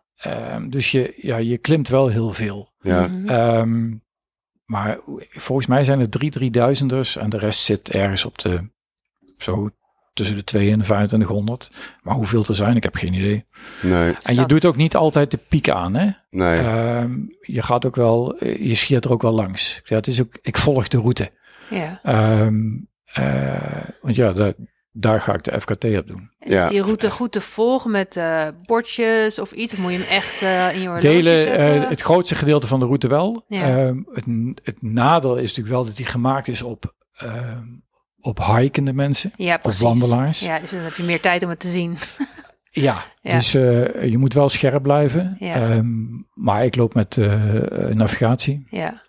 Um, 0.54 0.70
dus 0.70 0.92
je, 0.92 1.14
ja, 1.18 1.38
je 1.38 1.58
klimt 1.58 1.88
wel 1.88 2.08
heel 2.08 2.34
veel. 2.34 2.70
Ja. 2.80 3.08
Mhm. 3.08 3.30
Um, 3.30 4.04
maar 4.66 5.00
volgens 5.30 5.68
mij 5.68 5.84
zijn 5.84 6.00
er 6.00 6.10
drie 6.10 6.32
drieduizenders 6.32 7.16
en 7.16 7.30
de 7.30 7.38
rest 7.38 7.60
zit 7.60 7.92
ergens 7.92 8.26
op 8.26 8.40
de 8.40 8.70
zo 9.38 9.70
tussen 10.16 10.36
de 10.36 10.44
2 10.44 10.72
en 10.72 10.78
de 10.80 10.84
2500. 10.84 11.72
Maar 12.04 12.16
hoeveel 12.16 12.46
er 12.48 12.56
zijn, 12.56 12.76
ik 12.76 12.84
heb 12.84 12.96
geen 12.96 13.14
idee. 13.14 13.46
Nee. 13.82 14.14
En 14.22 14.36
je 14.36 14.46
doet 14.46 14.66
ook 14.66 14.76
niet 14.76 14.96
altijd 14.96 15.32
de 15.32 15.40
piek 15.48 15.70
aan, 15.70 15.96
hè? 15.96 16.10
Nee. 16.30 16.60
Um, 17.00 17.36
je 17.42 17.62
gaat 17.62 17.86
ook 17.86 17.96
wel, 17.96 18.46
je 18.46 18.76
scheert 18.76 19.06
er 19.06 19.12
ook 19.12 19.22
wel 19.22 19.32
langs. 19.32 19.82
Ja, 19.84 19.96
het 19.96 20.08
is 20.08 20.22
ook, 20.22 20.38
ik 20.42 20.58
volg 20.58 20.88
de 20.88 20.98
route. 20.98 21.32
Ja. 21.70 22.00
Um, 22.42 22.90
uh, 23.20 23.84
want 24.02 24.16
ja, 24.16 24.34
daar, 24.34 24.54
daar 24.92 25.22
ga 25.22 25.34
ik 25.34 25.44
de 25.44 25.62
FKT 25.62 25.84
op 25.84 26.08
doen. 26.08 26.32
En 26.40 26.52
is 26.52 26.70
die 26.70 26.82
route 26.82 27.12
goed 27.12 27.32
te 27.32 27.42
volgen 27.42 27.92
met 27.92 28.16
uh, 28.16 28.48
bordjes 28.66 29.40
of 29.40 29.52
iets? 29.52 29.74
Of 29.74 29.80
moet 29.80 29.92
je 29.92 29.98
hem 29.98 30.08
echt 30.08 30.42
uh, 30.42 30.76
in 30.76 30.82
je 30.82 31.00
Delen, 31.00 31.40
zetten? 31.40 31.76
uh, 31.76 31.90
het 31.90 32.02
grootste 32.02 32.36
gedeelte 32.36 32.68
van 32.68 32.80
de 32.80 32.86
route 32.86 33.08
wel. 33.08 33.46
Ja. 33.48 33.86
Um, 33.86 34.08
het, 34.14 34.26
het 34.64 34.82
nadeel 34.82 35.36
is 35.36 35.50
natuurlijk 35.50 35.76
wel 35.76 35.86
dat 35.86 35.96
die 35.96 36.06
gemaakt 36.06 36.48
is 36.48 36.62
op, 36.62 36.96
um, 37.24 37.85
op 38.26 38.46
hikende 38.46 38.94
mensen. 38.94 39.32
Ja. 39.38 39.60
Of 39.62 39.80
wandelaars. 39.80 40.40
Ja, 40.40 40.60
dus 40.60 40.70
dan 40.72 40.80
heb 40.80 40.94
je 40.96 41.04
meer 41.04 41.22
tijd 41.22 41.44
om 41.44 41.50
het 41.50 41.60
te 41.60 41.68
zien. 41.68 41.98
Ja, 42.72 43.06
Ja. 43.22 43.36
dus 43.36 43.56
uh, 43.56 44.04
je 44.10 44.18
moet 44.18 44.34
wel 44.34 44.50
scherp 44.50 44.82
blijven. 44.84 45.36
Ja. 45.40 45.72
Um, 45.72 46.28
maar 46.34 46.66
ik 46.66 46.76
loop 46.76 46.94
met 46.94 47.16
uh, 47.16 47.34
navigatie. 47.94 48.68
Ja. 48.70 49.02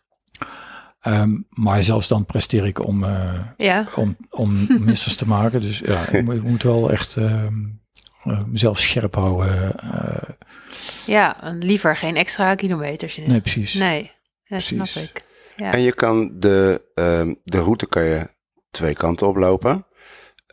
Um, 1.06 1.46
maar 1.50 1.84
zelfs 1.84 2.08
dan 2.08 2.24
presteer 2.24 2.66
ik 2.66 2.86
om, 2.86 3.04
uh, 3.04 3.32
Ja. 3.56 3.86
om, 3.94 4.16
om 4.30 4.66
missers 4.84 5.16
te 5.16 5.26
maken. 5.28 5.60
Dus 5.60 5.78
ja, 5.78 6.08
ik 6.08 6.24
moet, 6.24 6.34
ik 6.34 6.42
moet 6.42 6.62
wel 6.62 6.90
echt 6.90 7.16
um, 7.16 7.80
mezelf 8.46 8.78
scherp 8.78 9.14
houden. 9.14 9.72
uh, 9.84 10.28
Ja, 11.06 11.42
en 11.42 11.58
liever 11.58 11.96
geen 11.96 12.16
extra 12.16 12.54
kilometers. 12.54 13.16
nee, 13.16 13.40
precies. 13.40 13.74
Nee, 13.74 14.02
dat 14.02 14.12
Precies. 14.48 14.90
snap 14.90 15.04
ik. 15.04 15.24
Ja. 15.56 15.72
En 15.72 15.80
je 15.80 15.92
kan 15.92 16.30
de, 16.38 16.84
um, 16.94 17.40
de 17.44 17.58
route 17.58 17.86
kan 17.86 18.04
je 18.04 18.34
twee 18.76 18.94
kanten 18.94 19.26
oplopen. 19.26 19.86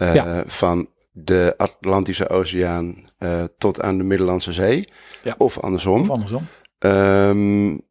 Uh, 0.01 0.13
Ja. 0.13 0.43
Van 0.47 0.89
de 1.12 1.53
Atlantische 1.57 2.29
Oceaan 2.29 3.03
uh, 3.19 3.43
tot 3.57 3.81
aan 3.81 3.97
de 3.97 4.03
Middellandse 4.03 4.53
Zee. 4.53 4.88
Ja. 5.23 5.36
Of 5.38 5.59
andersom. 5.59 6.01
Of 6.01 6.09
andersom. 6.09 6.47
Um, 6.79 7.81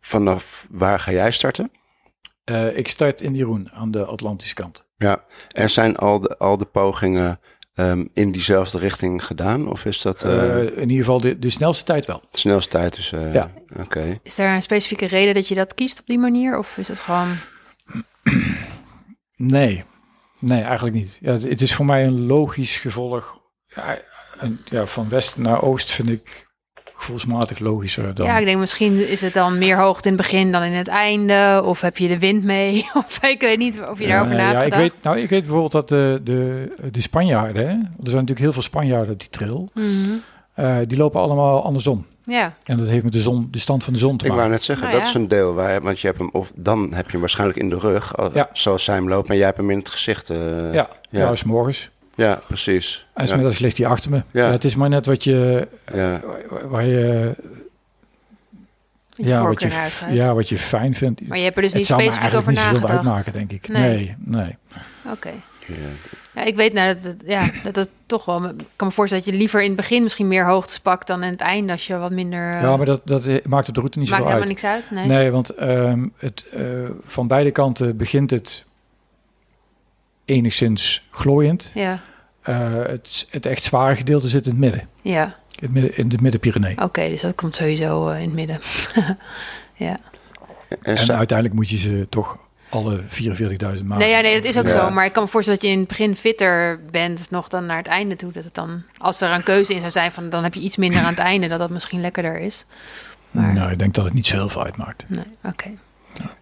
vanaf 0.00 0.66
waar 0.70 1.00
ga 1.00 1.12
jij 1.12 1.30
starten? 1.30 1.70
Uh, 2.50 2.76
ik 2.76 2.88
start 2.88 3.20
in 3.20 3.34
Jeroen 3.34 3.70
aan 3.72 3.90
de 3.90 4.04
Atlantische 4.04 4.54
kant. 4.54 4.84
Ja, 4.96 5.24
er 5.48 5.68
zijn 5.68 5.96
al 5.96 6.20
de, 6.20 6.38
al 6.38 6.56
de 6.56 6.64
pogingen 6.64 7.40
um, 7.74 8.08
in 8.12 8.32
diezelfde 8.32 8.78
richting 8.78 9.24
gedaan? 9.24 9.68
Of 9.68 9.84
is 9.84 10.02
dat... 10.02 10.24
Uh, 10.24 10.62
in 10.62 10.80
ieder 10.80 11.04
geval 11.04 11.20
de, 11.20 11.38
de 11.38 11.50
snelste 11.50 11.84
tijd 11.84 12.06
wel. 12.06 12.22
De 12.30 12.38
snelste 12.38 12.70
tijd 12.70 12.96
is... 12.96 13.12
Uh, 13.12 13.34
ja. 13.34 13.52
Oké. 13.70 13.82
Okay. 13.82 14.20
Is 14.22 14.34
daar 14.34 14.54
een 14.54 14.62
specifieke 14.62 15.06
reden 15.06 15.34
dat 15.34 15.48
je 15.48 15.54
dat 15.54 15.74
kiest 15.74 16.00
op 16.00 16.06
die 16.06 16.18
manier? 16.18 16.58
Of 16.58 16.76
is 16.76 16.88
het 16.88 16.98
gewoon... 16.98 17.36
Nee, 19.46 19.84
nee, 20.38 20.62
eigenlijk 20.62 20.96
niet. 20.96 21.18
Ja, 21.20 21.32
het, 21.32 21.42
het 21.42 21.60
is 21.60 21.74
voor 21.74 21.84
mij 21.84 22.06
een 22.06 22.26
logisch 22.26 22.76
gevolg. 22.76 23.40
Ja, 23.66 23.98
en, 24.40 24.60
ja, 24.64 24.86
van 24.86 25.08
west 25.08 25.36
naar 25.36 25.62
oost 25.62 25.90
vind 25.90 26.08
ik 26.08 26.50
gevoelsmatig 26.94 27.58
logischer 27.58 28.14
dan... 28.14 28.26
Ja, 28.26 28.38
ik 28.38 28.44
denk 28.44 28.58
misschien 28.58 29.08
is 29.08 29.20
het 29.20 29.34
dan 29.34 29.58
meer 29.58 29.76
hoogte 29.76 30.08
in 30.08 30.14
het 30.14 30.22
begin 30.22 30.52
dan 30.52 30.62
in 30.62 30.72
het 30.72 30.88
einde. 30.88 31.62
Of 31.64 31.80
heb 31.80 31.98
je 31.98 32.08
de 32.08 32.18
wind 32.18 32.44
mee? 32.44 32.86
Of 33.06 33.22
ik 33.22 33.40
weet 33.40 33.58
niet 33.58 33.80
of 33.80 33.98
je 33.98 34.06
daarover 34.06 34.36
na 34.36 34.50
ja, 34.50 34.58
hebt 34.58 34.66
ik 34.66 34.74
weet, 34.74 35.02
nou, 35.02 35.18
ik 35.18 35.28
weet 35.28 35.40
bijvoorbeeld 35.40 35.72
dat 35.72 35.88
de, 35.88 36.20
de, 36.24 36.70
de 36.92 37.00
Spanjaarden... 37.00 37.62
Hè, 37.62 37.72
er 37.72 37.78
zijn 38.10 38.12
natuurlijk 38.14 38.38
heel 38.38 38.52
veel 38.52 38.62
Spanjaarden 38.62 39.12
op 39.12 39.20
die 39.20 39.28
trail. 39.28 39.70
Mm 39.74 39.82
-hmm. 39.82 40.22
uh, 40.56 40.76
die 40.86 40.98
lopen 40.98 41.20
allemaal 41.20 41.64
andersom. 41.64 42.06
Ja. 42.22 42.54
En 42.64 42.78
dat 42.78 42.88
heeft 42.88 43.04
met 43.04 43.12
de, 43.12 43.20
zon, 43.20 43.48
de 43.50 43.58
stand 43.58 43.84
van 43.84 43.92
de 43.92 43.98
zon 43.98 44.16
te 44.16 44.24
ik 44.24 44.30
maken. 44.30 44.34
Ik 44.34 44.40
wou 44.48 44.50
net 44.50 44.64
zeggen, 44.64 44.86
Nou, 44.86 44.98
dat 44.98 45.06
ja. 45.06 45.14
is 45.14 45.22
een 45.22 45.28
deel 45.28 45.54
waar, 45.54 45.82
want 45.82 46.00
je 46.00 46.06
hebt 46.06 46.18
hem, 46.18 46.28
of 46.32 46.52
dan 46.54 46.92
heb 46.94 47.04
je 47.04 47.10
hem 47.10 47.20
waarschijnlijk 47.20 47.58
in 47.58 47.68
de 47.68 47.78
rug, 47.78 48.12
Ja. 48.34 48.48
zoals 48.52 48.84
zij 48.84 48.94
hem 48.94 49.08
loopt, 49.08 49.28
maar 49.28 49.36
jij 49.36 49.46
hebt 49.46 49.58
hem 49.58 49.70
in 49.70 49.78
het 49.78 49.88
gezicht. 49.88 50.30
Uh, 50.30 50.36
ja, 50.74 50.88
ja. 51.10 51.20
ja. 51.20 51.30
is 51.30 51.44
morgens. 51.44 51.90
Ja, 52.14 52.40
precies. 52.46 53.06
En 53.14 53.24
ja. 53.24 53.30
smiddags 53.32 53.58
ligt 53.58 53.78
hij 53.78 53.86
achter 53.86 54.10
me. 54.10 54.22
Ja. 54.30 54.46
Ja, 54.46 54.50
het 54.50 54.64
is 54.64 54.74
maar 54.74 54.88
net 54.88 55.06
wat 55.06 55.24
je, 55.24 55.68
Ja. 55.94 56.20
waar- 56.48 56.68
waar 56.68 56.84
je, 56.86 57.34
ja, 59.14 59.36
wat 59.38 59.46
voorkeur 59.46 59.68
je, 59.70 59.76
uitgaat. 59.78 60.12
ja, 60.12 60.34
wat 60.34 60.48
je 60.48 60.58
fijn 60.58 60.94
vindt. 60.94 61.28
Maar 61.28 61.38
je 61.38 61.44
hebt 61.44 61.56
er 61.56 61.62
dus 61.62 61.70
het 61.70 61.80
niet 61.80 61.88
zou 61.88 62.02
me 62.02 62.10
specifiek 62.10 62.36
over 62.38 62.48
eigenlijk 62.48 62.74
niet 62.74 62.82
zoveel 62.82 62.96
nagedacht. 62.96 63.26
uitmaken, 63.26 63.48
denk 63.48 63.52
ik. 63.62 63.68
Nee. 63.68 64.16
Nee, 64.18 64.36
nee. 64.40 64.56
Oké. 65.14 65.30
Ja. 65.66 65.74
Ja, 66.34 66.42
ik 66.44 66.56
weet 66.56 66.72
nou 66.72 66.94
dat 66.94 67.04
het, 67.04 67.22
ja, 67.26 67.50
dat 67.62 67.76
het 67.76 67.90
toch 68.06 68.24
wel... 68.24 68.44
Ik 68.44 68.54
kan 68.76 68.86
me 68.86 68.92
voorstellen 68.92 69.24
dat 69.24 69.32
je 69.32 69.38
liever 69.38 69.60
in 69.62 69.66
het 69.66 69.76
begin 69.76 70.02
misschien 70.02 70.28
meer 70.28 70.46
hoogtes 70.46 70.80
pakt... 70.80 71.06
dan 71.06 71.22
in 71.22 71.30
het 71.30 71.40
einde 71.40 71.72
als 71.72 71.86
je 71.86 71.96
wat 71.96 72.10
minder... 72.10 72.54
uh, 72.54 72.62
Ja, 72.62 72.76
maar 72.76 72.86
dat, 72.86 73.00
dat 73.04 73.26
eh, 73.26 73.44
maakt 73.44 73.68
op 73.68 73.74
de 73.74 73.80
route 73.80 73.98
niet 73.98 74.10
maakt 74.10 74.22
zoveel 74.22 74.38
helemaal 74.38 74.58
uit. 74.60 74.62
niks 74.62 74.90
uit. 74.90 74.90
Nee. 74.90 75.18
Nee, 75.18 75.30
want 75.30 75.50
ehm, 75.50 76.06
het, 76.16 76.44
eh, 76.52 76.64
van 77.04 77.26
beide 77.26 77.50
kanten 77.50 77.96
begint 77.96 78.30
het 78.30 78.66
enigszins 80.24 81.06
glooiend. 81.10 81.70
Ja, 81.74 82.00
Eh, 82.42 82.72
het, 82.72 83.26
het 83.30 83.46
echt 83.46 83.62
zware 83.62 83.96
gedeelte 83.96 84.28
zit 84.28 84.44
in 84.44 84.50
het 84.50 84.60
midden. 84.60 84.88
ja. 85.02 85.24
In, 85.24 85.68
het 85.68 85.70
midden, 85.72 85.96
in 85.96 86.08
de 86.08 86.18
Midden-Pyrenee. 86.20 86.82
Oké, 86.82 87.08
dus 87.08 87.20
dat 87.20 87.34
komt 87.34 87.56
sowieso 87.56 88.10
uh, 88.10 88.20
in 88.20 88.24
het 88.24 88.34
midden. 88.34 88.58
ja. 89.88 89.98
En, 90.82 90.96
uiteindelijk 90.96 91.52
moet 91.54 91.68
je 91.68 91.76
ze 91.76 92.06
toch 92.10 92.38
alle 92.72 93.00
44.000 93.02 93.08
maken. 93.58 93.84
Nee, 93.98 94.10
ja, 94.10 94.20
nee, 94.20 94.34
dat 94.34 94.44
is 94.44 94.58
ook 94.58 94.64
Ja. 94.66 94.70
zo. 94.70 94.90
Maar 94.90 95.04
ik 95.04 95.12
kan 95.12 95.22
me 95.22 95.28
voorstellen 95.28 95.60
dat 95.60 95.68
je 95.68 95.74
in 95.74 95.80
het 95.80 95.88
begin 95.88 96.16
fitter 96.16 96.80
bent... 96.90 97.30
nog 97.30 97.48
dan 97.48 97.66
naar 97.66 97.76
het 97.76 97.86
einde 97.86 98.16
toe. 98.16 98.32
Dat 98.32 98.44
het 98.44 98.54
dan, 98.54 98.82
als 98.98 99.20
er 99.20 99.30
een 99.30 99.42
keuze 99.42 99.72
in 99.72 99.78
zou 99.78 99.90
zijn... 99.90 100.12
Van, 100.12 100.28
dan 100.30 100.42
heb 100.42 100.54
je 100.54 100.60
iets 100.60 100.76
minder 100.76 101.00
aan 101.00 101.06
het 101.14 101.18
einde... 101.18 101.48
dat 101.48 101.58
dat 101.58 101.70
misschien 101.70 102.00
lekkerder 102.00 102.38
is. 102.38 102.64
Maar, 103.30 103.54
Nou, 103.54 103.70
ik 103.70 103.78
denk 103.78 103.94
dat 103.94 104.04
het 104.04 104.14
niet 104.14 104.26
zo 104.26 104.36
heel 104.36 104.48
veel 104.48 104.64
uitmaakt. 104.64 105.04
nee, 105.08 105.24
oké. 105.44 105.70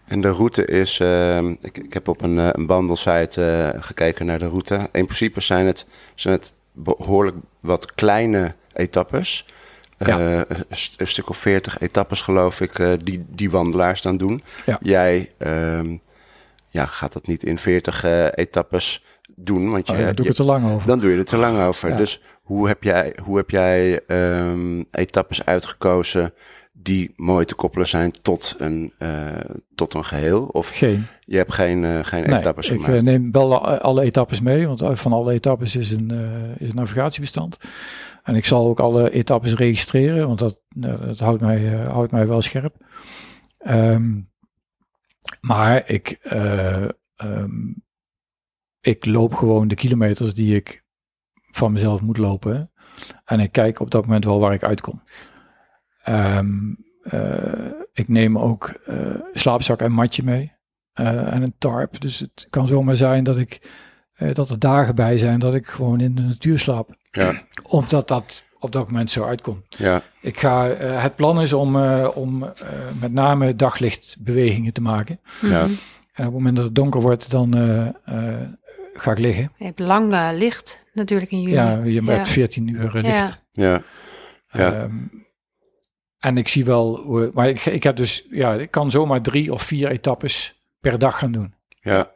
En 0.04 0.20
de 0.20 0.28
route 0.30 0.64
is, 0.66 1.00
ehm, 1.00 1.54
ik, 1.60 1.78
ik 1.78 1.92
heb 1.92 2.08
op 2.08 2.22
een, 2.22 2.38
eh, 2.38 2.48
een 2.52 2.66
wandelsite 2.66 3.44
eh, 3.74 3.82
gekeken 3.82 4.26
naar 4.26 4.38
de 4.38 4.46
route. 4.46 4.74
In 4.74 5.04
principe 5.04 5.40
zijn 5.40 5.66
het, 5.66 5.86
zijn 6.14 6.34
het 6.34 6.52
behoorlijk 6.72 7.36
wat 7.60 7.94
kleine 7.94 8.54
etappes. 8.72 9.46
Ja. 9.98 10.18
Eh, 10.18 10.36
een, 10.36 10.64
st- 10.70 11.00
een 11.00 11.06
stuk 11.06 11.28
of 11.28 11.36
veertig 11.38 11.80
etappes 11.80 12.20
geloof 12.20 12.60
ik, 12.60 12.78
eh, 12.78 12.92
die, 13.02 13.24
die 13.28 13.50
wandelaars 13.50 14.02
dan 14.02 14.16
doen. 14.16 14.42
Ja. 14.66 14.78
Jij 14.82 15.30
ehm, 15.38 15.96
ja, 16.70 16.86
gaat 16.86 17.12
dat 17.12 17.26
niet 17.26 17.42
in 17.42 17.58
veertig 17.58 18.04
eh, 18.04 18.26
etappes 18.34 19.04
doen, 19.36 19.70
want 19.70 19.86
je, 19.86 19.92
Oh, 19.92 19.98
daar 19.98 20.14
doe 20.14 20.16
ik 20.16 20.22
je- 20.22 20.28
het 20.28 20.36
te 20.36 20.44
lang 20.44 20.72
over. 20.72 20.86
dan 20.88 21.00
doe 21.00 21.10
je 21.10 21.16
er 21.16 21.24
te 21.24 21.36
lang 21.36 21.60
over. 21.62 21.88
Ja. 21.88 21.96
Dus 21.96 22.22
hoe 22.42 22.68
heb 22.68 22.82
jij, 22.82 23.16
hoe 23.22 23.36
heb 23.36 23.50
jij 23.50 24.00
ehm, 24.06 24.82
etappes 24.90 25.44
uitgekozen 25.44 26.32
die 26.72 27.12
mooi 27.16 27.44
te 27.44 27.54
koppelen 27.54 27.86
zijn 27.86 28.10
tot 28.10 28.54
een, 28.58 28.92
eh, 28.98 29.26
tot 29.74 29.94
een 29.94 30.04
geheel? 30.04 30.44
Of 30.44 30.68
Geen. 30.68 31.06
je 31.20 31.36
hebt 31.36 31.52
geen, 31.52 31.84
eh, 31.84 31.98
geen 32.02 32.22
Nee, 32.26 32.38
etappes 32.38 32.70
ik 32.70 32.74
gemaakt? 32.80 32.92
eh, 32.94 33.02
neem 33.02 33.30
wel 33.32 33.66
alle 33.78 34.02
etappes 34.02 34.40
mee, 34.40 34.66
want 34.66 34.82
van 35.00 35.12
alle 35.12 35.32
etappes 35.32 35.76
is 35.76 35.92
een, 35.92 36.10
is 36.58 36.68
een 36.68 36.74
navigatiebestand. 36.76 37.58
En 38.22 38.34
ik 38.34 38.44
zal 38.44 38.66
ook 38.66 38.80
alle 38.80 39.10
etappes 39.10 39.54
registreren, 39.54 40.26
want 40.26 40.38
dat, 40.38 40.58
dat 40.74 41.18
houdt, 41.18 41.40
mij, 41.40 41.66
houdt 41.68 42.12
mij 42.12 42.26
wel 42.26 42.42
scherp. 42.42 42.74
Ehm, 43.58 44.10
maar 45.40 45.88
ik, 45.88 46.08
eh, 46.22 46.88
ehm, 47.16 47.72
ik 48.80 49.06
loop 49.06 49.34
gewoon 49.34 49.68
de 49.68 49.74
kilometers 49.74 50.34
die 50.34 50.56
ik 50.56 50.84
van 51.50 51.72
mezelf 51.72 52.00
moet 52.00 52.18
lopen. 52.18 52.70
En 53.24 53.40
ik 53.40 53.52
kijk 53.52 53.80
op 53.80 53.90
dat 53.90 54.04
moment 54.04 54.24
wel 54.24 54.38
waar 54.38 54.52
ik 54.52 54.62
uitkom. 54.62 55.02
Ehm, 56.02 56.74
eh, 57.02 57.70
ik 57.92 58.08
neem 58.08 58.38
ook 58.38 58.68
eh, 58.68 59.14
slaapzak 59.32 59.80
en 59.80 59.92
matje 59.92 60.22
mee. 60.22 60.58
en 60.92 61.42
een 61.42 61.54
tarp. 61.58 62.00
Dus 62.00 62.18
het 62.18 62.46
kan 62.50 62.66
zomaar 62.66 62.96
zijn 62.96 63.24
dat 63.24 63.38
ik 63.38 63.70
dat 64.32 64.50
er 64.50 64.58
dagen 64.58 64.94
bij 64.94 65.18
zijn 65.18 65.38
dat 65.38 65.54
ik 65.54 65.66
gewoon 65.66 66.00
in 66.00 66.14
de 66.14 66.22
natuur 66.22 66.58
slaap. 66.58 66.96
Ja, 67.10 67.42
Omdat 67.62 68.08
dat 68.08 68.44
op 68.60 68.72
dat 68.72 68.86
moment 68.90 69.10
zo 69.10 69.24
uitkomt. 69.24 69.64
ja, 69.68 70.02
Ik 70.20 70.38
ga, 70.38 70.68
eh, 70.70 71.02
het 71.02 71.16
plan 71.16 71.40
is 71.40 71.52
om, 71.52 71.76
eh, 71.76 72.08
om 72.14 72.42
eh, 72.44 72.50
met 73.00 73.12
name 73.12 73.56
daglichtbewegingen 73.56 74.72
te 74.72 74.82
maken. 74.82 75.20
ja. 75.40 75.64
Mhm. 75.66 75.72
En 76.12 76.26
op 76.26 76.32
het 76.32 76.40
moment 76.42 76.56
dat 76.56 76.64
het 76.64 76.74
donker 76.74 77.00
wordt, 77.00 77.30
dan 77.30 77.54
eh, 77.56 77.86
eh, 77.86 78.48
ga 78.94 79.10
ik 79.12 79.18
liggen. 79.18 79.52
Je 79.58 79.64
hebt 79.64 79.78
lang 79.78 80.14
licht 80.32 80.84
natuurlijk 80.92 81.30
in 81.30 81.40
juli. 81.40 81.54
Ja, 81.54 81.82
je 81.84 81.94
hebt 82.02 82.06
Ja. 82.06 82.26
14 82.26 82.68
uur 82.68 82.90
licht. 82.92 83.42
ja. 83.52 83.82
Ja. 84.52 84.72
Ehm, 84.72 84.94
en 86.18 86.36
ik 86.36 86.48
zie 86.48 86.64
wel, 86.64 86.96
hoe, 86.96 87.30
maar 87.34 87.48
ik, 87.48 87.66
ik 87.66 87.82
heb 87.82 87.96
dus, 87.96 88.26
ja, 88.30 88.52
ik 88.52 88.70
kan 88.70 88.90
zomaar 88.90 89.20
drie 89.22 89.52
of 89.52 89.62
vier 89.62 89.88
etappes 89.90 90.62
per 90.80 90.98
dag 90.98 91.18
gaan 91.18 91.32
doen. 91.32 91.54
Ja, 91.80 92.10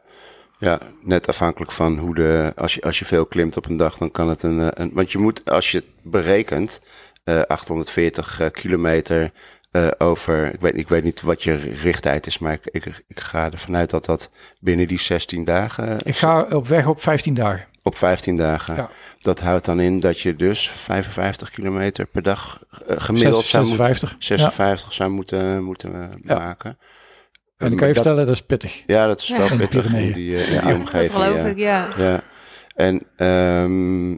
ja, 0.57 0.79
net 1.01 1.27
afhankelijk 1.27 1.71
van 1.71 1.97
hoe 1.97 2.15
de. 2.15 2.51
Als 2.55 2.73
je, 2.73 2.81
als 2.81 2.99
je 2.99 3.05
veel 3.05 3.25
klimt 3.25 3.57
op 3.57 3.69
een 3.69 3.77
dag, 3.77 3.97
dan 3.97 4.11
kan 4.11 4.29
het 4.29 4.43
een. 4.43 4.59
eh, 4.59 4.67
een 4.73 4.91
want 4.93 5.11
je 5.11 5.17
moet, 5.17 5.49
als 5.49 5.71
je 5.71 5.77
het 5.77 5.87
berekent, 6.01 6.81
eh 7.23 7.41
840 7.47 8.39
eh, 8.39 8.51
kilometer 8.51 9.31
eh, 9.71 9.87
over. 9.97 10.53
Ik 10.53 10.59
weet, 10.59 10.75
ik 10.77 10.89
weet 10.89 11.03
niet 11.03 11.21
wat 11.21 11.43
je 11.43 11.53
richttijd 11.55 12.27
is, 12.27 12.39
maar 12.39 12.53
ik, 12.53 12.65
ik, 12.71 13.03
ik 13.07 13.19
ga 13.19 13.51
ervan 13.51 13.75
uit 13.75 13.89
dat 13.89 14.05
dat 14.05 14.29
binnen 14.59 14.87
die 14.87 14.99
16 14.99 15.45
dagen. 15.45 15.99
Ik 16.03 16.15
ga 16.15 16.41
op 16.49 16.67
weg 16.67 16.87
op 16.87 17.01
15 17.01 17.33
dagen. 17.33 17.65
Op 17.83 17.95
15 17.97 18.37
dagen. 18.37 18.75
Ja. 18.75 18.89
Dat 19.19 19.39
houdt 19.39 19.65
dan 19.65 19.79
in 19.79 19.99
dat 19.99 20.19
je 20.19 20.35
dus 20.35 20.69
55 20.69 21.49
kilometer 21.49 22.05
per 22.05 22.21
dag 22.21 22.63
gemiddeld 22.87 23.41
Zes- 23.41 23.49
zou 23.49 23.65
moeten, 23.65 23.85
56. 23.85 24.15
56 24.19 24.93
zou 24.93 25.09
moeten, 25.09 25.63
moeten 25.63 26.21
Ja. 26.23 26.57
En 27.57 27.71
ik 27.71 27.77
kan 27.77 27.87
je 27.87 27.93
dat- 27.93 28.03
vertellen, 28.03 28.25
dat 28.27 28.35
is 28.35 28.41
pittig. 28.45 28.81
Ja, 28.85 29.07
dat 29.07 29.19
is 29.21 29.27
Ja. 29.27 29.37
wel 29.37 29.57
pittig 29.57 29.93
in 29.93 30.11
die, 30.13 30.35
eh, 30.37 30.47
in 30.47 30.53
Ja. 30.53 30.61
die 30.61 30.61
Dat 30.61 30.63
Dat 30.63 30.73
omgeving. 30.79 31.11
geloof 31.11 31.37
ja. 31.37 31.45
ik, 31.45 31.57
ja. 31.57 31.87
Ja, 31.97 32.21
en 32.75 33.01
ehm 33.15 34.11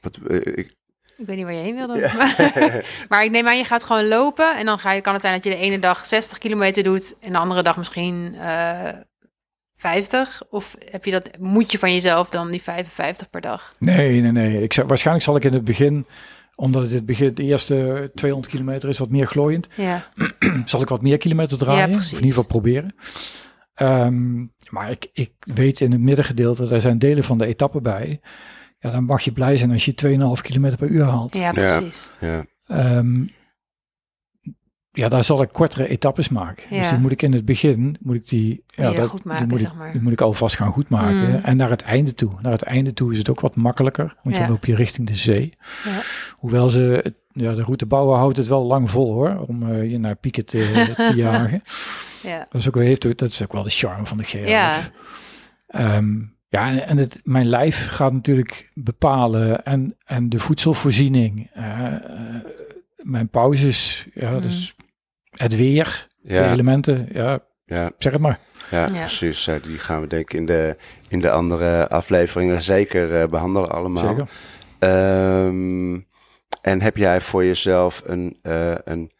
wat, 0.00 0.18
eh, 0.28 0.36
ik, 0.36 0.76
Ik 1.16 1.26
weet 1.26 1.36
niet 1.36 1.44
waar 1.44 1.54
je 1.54 1.60
heen 1.62 1.74
wilde. 1.74 1.98
Ja. 1.98 2.14
Maar, 2.14 2.34
maar 3.08 3.24
ik 3.24 3.30
neem 3.30 3.46
aan, 3.48 3.56
je 3.58 3.64
gaat 3.64 3.84
gewoon 3.84 4.08
lopen. 4.08 4.56
En 4.56 4.64
dan 4.66 4.78
ga 4.78 4.92
je, 4.92 5.00
kan 5.00 5.12
het 5.12 5.22
zijn 5.22 5.34
dat 5.34 5.44
je 5.44 5.50
de 5.50 5.56
ene 5.56 5.78
dag 5.78 6.04
60 6.06 6.38
kilometer 6.38 6.82
doet. 6.82 7.16
En 7.20 7.32
de 7.32 7.38
andere 7.38 7.62
dag 7.62 7.76
misschien 7.76 8.34
eh 8.40 8.88
50. 9.76 10.42
Of 10.50 10.76
heb 10.90 11.04
je 11.04 11.10
dat, 11.10 11.30
moet 11.38 11.72
je 11.72 11.78
van 11.78 11.92
jezelf 11.92 12.28
dan 12.28 12.50
die 12.50 12.62
55 12.62 13.30
per 13.30 13.40
dag? 13.40 13.72
Nee, 13.78 14.20
nee, 14.20 14.32
nee. 14.32 14.62
Ik 14.62 14.72
zou, 14.72 14.86
waarschijnlijk 14.86 15.24
zal 15.26 15.36
ik 15.36 15.44
in 15.44 15.52
het 15.52 15.64
begin, 15.64 16.06
omdat 16.60 16.82
het, 16.82 16.92
het 16.92 17.06
begin, 17.06 17.34
de 17.34 17.42
eerste 17.42 18.10
200 18.14 18.52
kilometer 18.52 18.88
is 18.88 18.98
wat 18.98 19.10
meer 19.10 19.26
glooiend, 19.26 19.68
Ja, 19.76 20.04
zal 20.64 20.80
ik 20.82 20.88
wat 20.88 21.02
meer 21.02 21.18
kilometers 21.18 21.58
draaien. 21.58 21.94
of 21.96 22.06
in 22.08 22.14
ieder 22.14 22.28
geval 22.28 22.44
proberen. 22.46 22.94
Ehm, 23.74 24.36
maar 24.70 24.90
ik, 24.90 25.08
ik 25.12 25.32
weet 25.38 25.80
in 25.80 25.92
het 25.92 26.00
middengedeelte, 26.00 26.68
daar 26.68 26.80
zijn 26.80 26.98
delen 26.98 27.24
van 27.24 27.38
de 27.38 27.46
etappe 27.46 27.80
bij. 27.80 28.20
Ja, 28.78 28.90
dan 28.90 29.04
mag 29.04 29.22
je 29.22 29.32
blij 29.32 29.56
zijn 29.56 29.72
als 29.72 29.84
je 29.84 29.94
2,5 30.36 30.42
kilometer 30.42 30.78
per 30.78 30.88
uur 30.88 31.04
haalt. 31.04 31.36
ja 31.36 31.52
precies. 31.52 32.10
ja, 32.20 32.44
Ehm, 32.66 33.26
ja, 34.98 35.08
daar 35.08 35.24
zal 35.24 35.42
ik 35.42 35.48
kortere 35.52 35.88
etappes 35.88 36.28
maken. 36.28 36.64
Dus 36.70 36.88
die 36.88 36.98
moet 36.98 37.10
ik 37.12 37.22
in 37.22 37.32
het 37.32 37.44
begin, 37.44 37.96
moet 38.00 38.14
ik 38.16 38.28
die, 38.28 38.64
ja, 38.66 38.92
dat, 38.92 39.08
goed 39.08 39.22
die 39.22 39.32
maken, 39.32 39.48
moet 39.48 39.58
zeg 39.58 39.70
ik, 39.70 39.76
maar. 39.76 39.92
die 39.92 40.00
moet 40.00 40.12
ik 40.12 40.20
alvast 40.20 40.56
gaan 40.56 40.72
goed 40.72 40.88
maken. 40.88 41.28
Mm. 41.28 41.40
En 41.42 41.56
naar 41.56 41.70
het 41.70 41.82
einde 41.82 42.14
toe. 42.14 42.30
Naar 42.42 42.52
het 42.52 42.62
einde 42.62 42.92
toe 42.94 43.12
is 43.12 43.18
het 43.18 43.28
ook 43.30 43.40
wat 43.40 43.56
makkelijker, 43.56 44.14
want 44.22 44.36
Ja. 44.36 44.42
dan 44.42 44.50
loop 44.50 44.64
je 44.64 44.74
richting 44.74 45.06
de 45.06 45.14
zee. 45.14 45.54
Ja. 45.84 45.90
Hoewel 46.36 46.70
ze, 46.70 47.14
ja, 47.32 47.54
de 47.54 47.62
route 47.62 47.86
bouwen 47.86 48.18
houdt 48.18 48.36
het 48.36 48.48
wel 48.48 48.64
lang 48.64 48.90
vol 48.90 49.12
hoor, 49.12 49.44
om 49.46 49.70
eh, 49.70 49.90
je 49.90 49.98
naar 49.98 50.16
pieken 50.16 50.46
te, 50.46 50.84
te 51.10 51.12
jagen. 51.16 51.62
Ja. 52.22 52.46
Dat 52.50 52.60
is, 52.60 52.68
ook, 52.68 52.74
wel- 52.74 52.84
heeft, 52.84 53.18
dat 53.18 53.28
is 53.28 53.42
ook 53.42 53.52
wel 53.52 53.62
de 53.62 53.70
charme 53.70 54.06
van 54.06 54.16
de 54.16 54.24
GRF. 54.24 54.48
Ja. 54.48 54.78
Ehm, 55.66 56.16
ja, 56.48 56.80
en, 56.80 56.96
het, 56.96 57.20
mijn 57.24 57.46
lijf 57.46 57.86
gaat 57.90 58.12
natuurlijk 58.12 58.70
bepalen 58.74 59.64
en, 59.64 59.96
en 60.04 60.28
de 60.28 60.38
voedselvoorziening, 60.38 61.50
eh, 61.52 61.64
mijn 62.96 63.28
pauzes, 63.28 64.06
ja, 64.14 64.30
Mhm. 64.30 64.42
dus 64.42 64.74
het 65.38 65.56
weer, 65.56 66.08
de 66.22 66.42
elementen, 66.42 67.08
ja, 67.12 67.40
ja, 67.64 67.90
zeg 67.98 68.12
het 68.12 68.20
maar. 68.22 68.38
ja, 68.70 68.86
Ja. 68.86 68.92
precies. 68.92 69.46
Eh, 69.46 69.54
die 69.62 69.78
gaan 69.78 70.00
we 70.00 70.06
denk 70.06 70.22
ik 70.22 70.32
in 70.32 70.46
de, 70.46 70.76
in 71.08 71.20
de 71.20 71.30
andere 71.30 71.88
afleveringen 71.88 72.62
zeker 72.62 73.20
eh, 73.20 73.28
behandelen 73.28 73.70
allemaal. 73.70 74.06
Zeker. 74.06 74.28
Ehm, 74.78 75.94
en 76.62 76.80
heb 76.80 76.96
jij 76.96 77.20
voor 77.20 77.44
jezelf 77.44 78.02
een, 78.04 78.38
eh, 78.42 78.74
een 78.84 79.12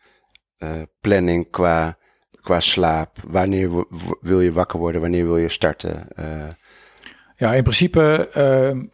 eh, 0.58 0.70
planning 1.00 1.50
qua, 1.50 1.96
qua 2.40 2.60
slaap? 2.60 3.16
Wanneer 3.26 3.84
wil 4.20 4.40
je 4.40 4.52
wakker 4.52 4.78
worden? 4.78 5.00
Wanneer 5.00 5.24
wil 5.26 5.36
je 5.36 5.48
starten? 5.48 6.08
Eh, 6.14 6.48
Ja, 7.36 7.54
in 7.54 7.62
principe 7.62 8.28
ehm, 8.32 8.84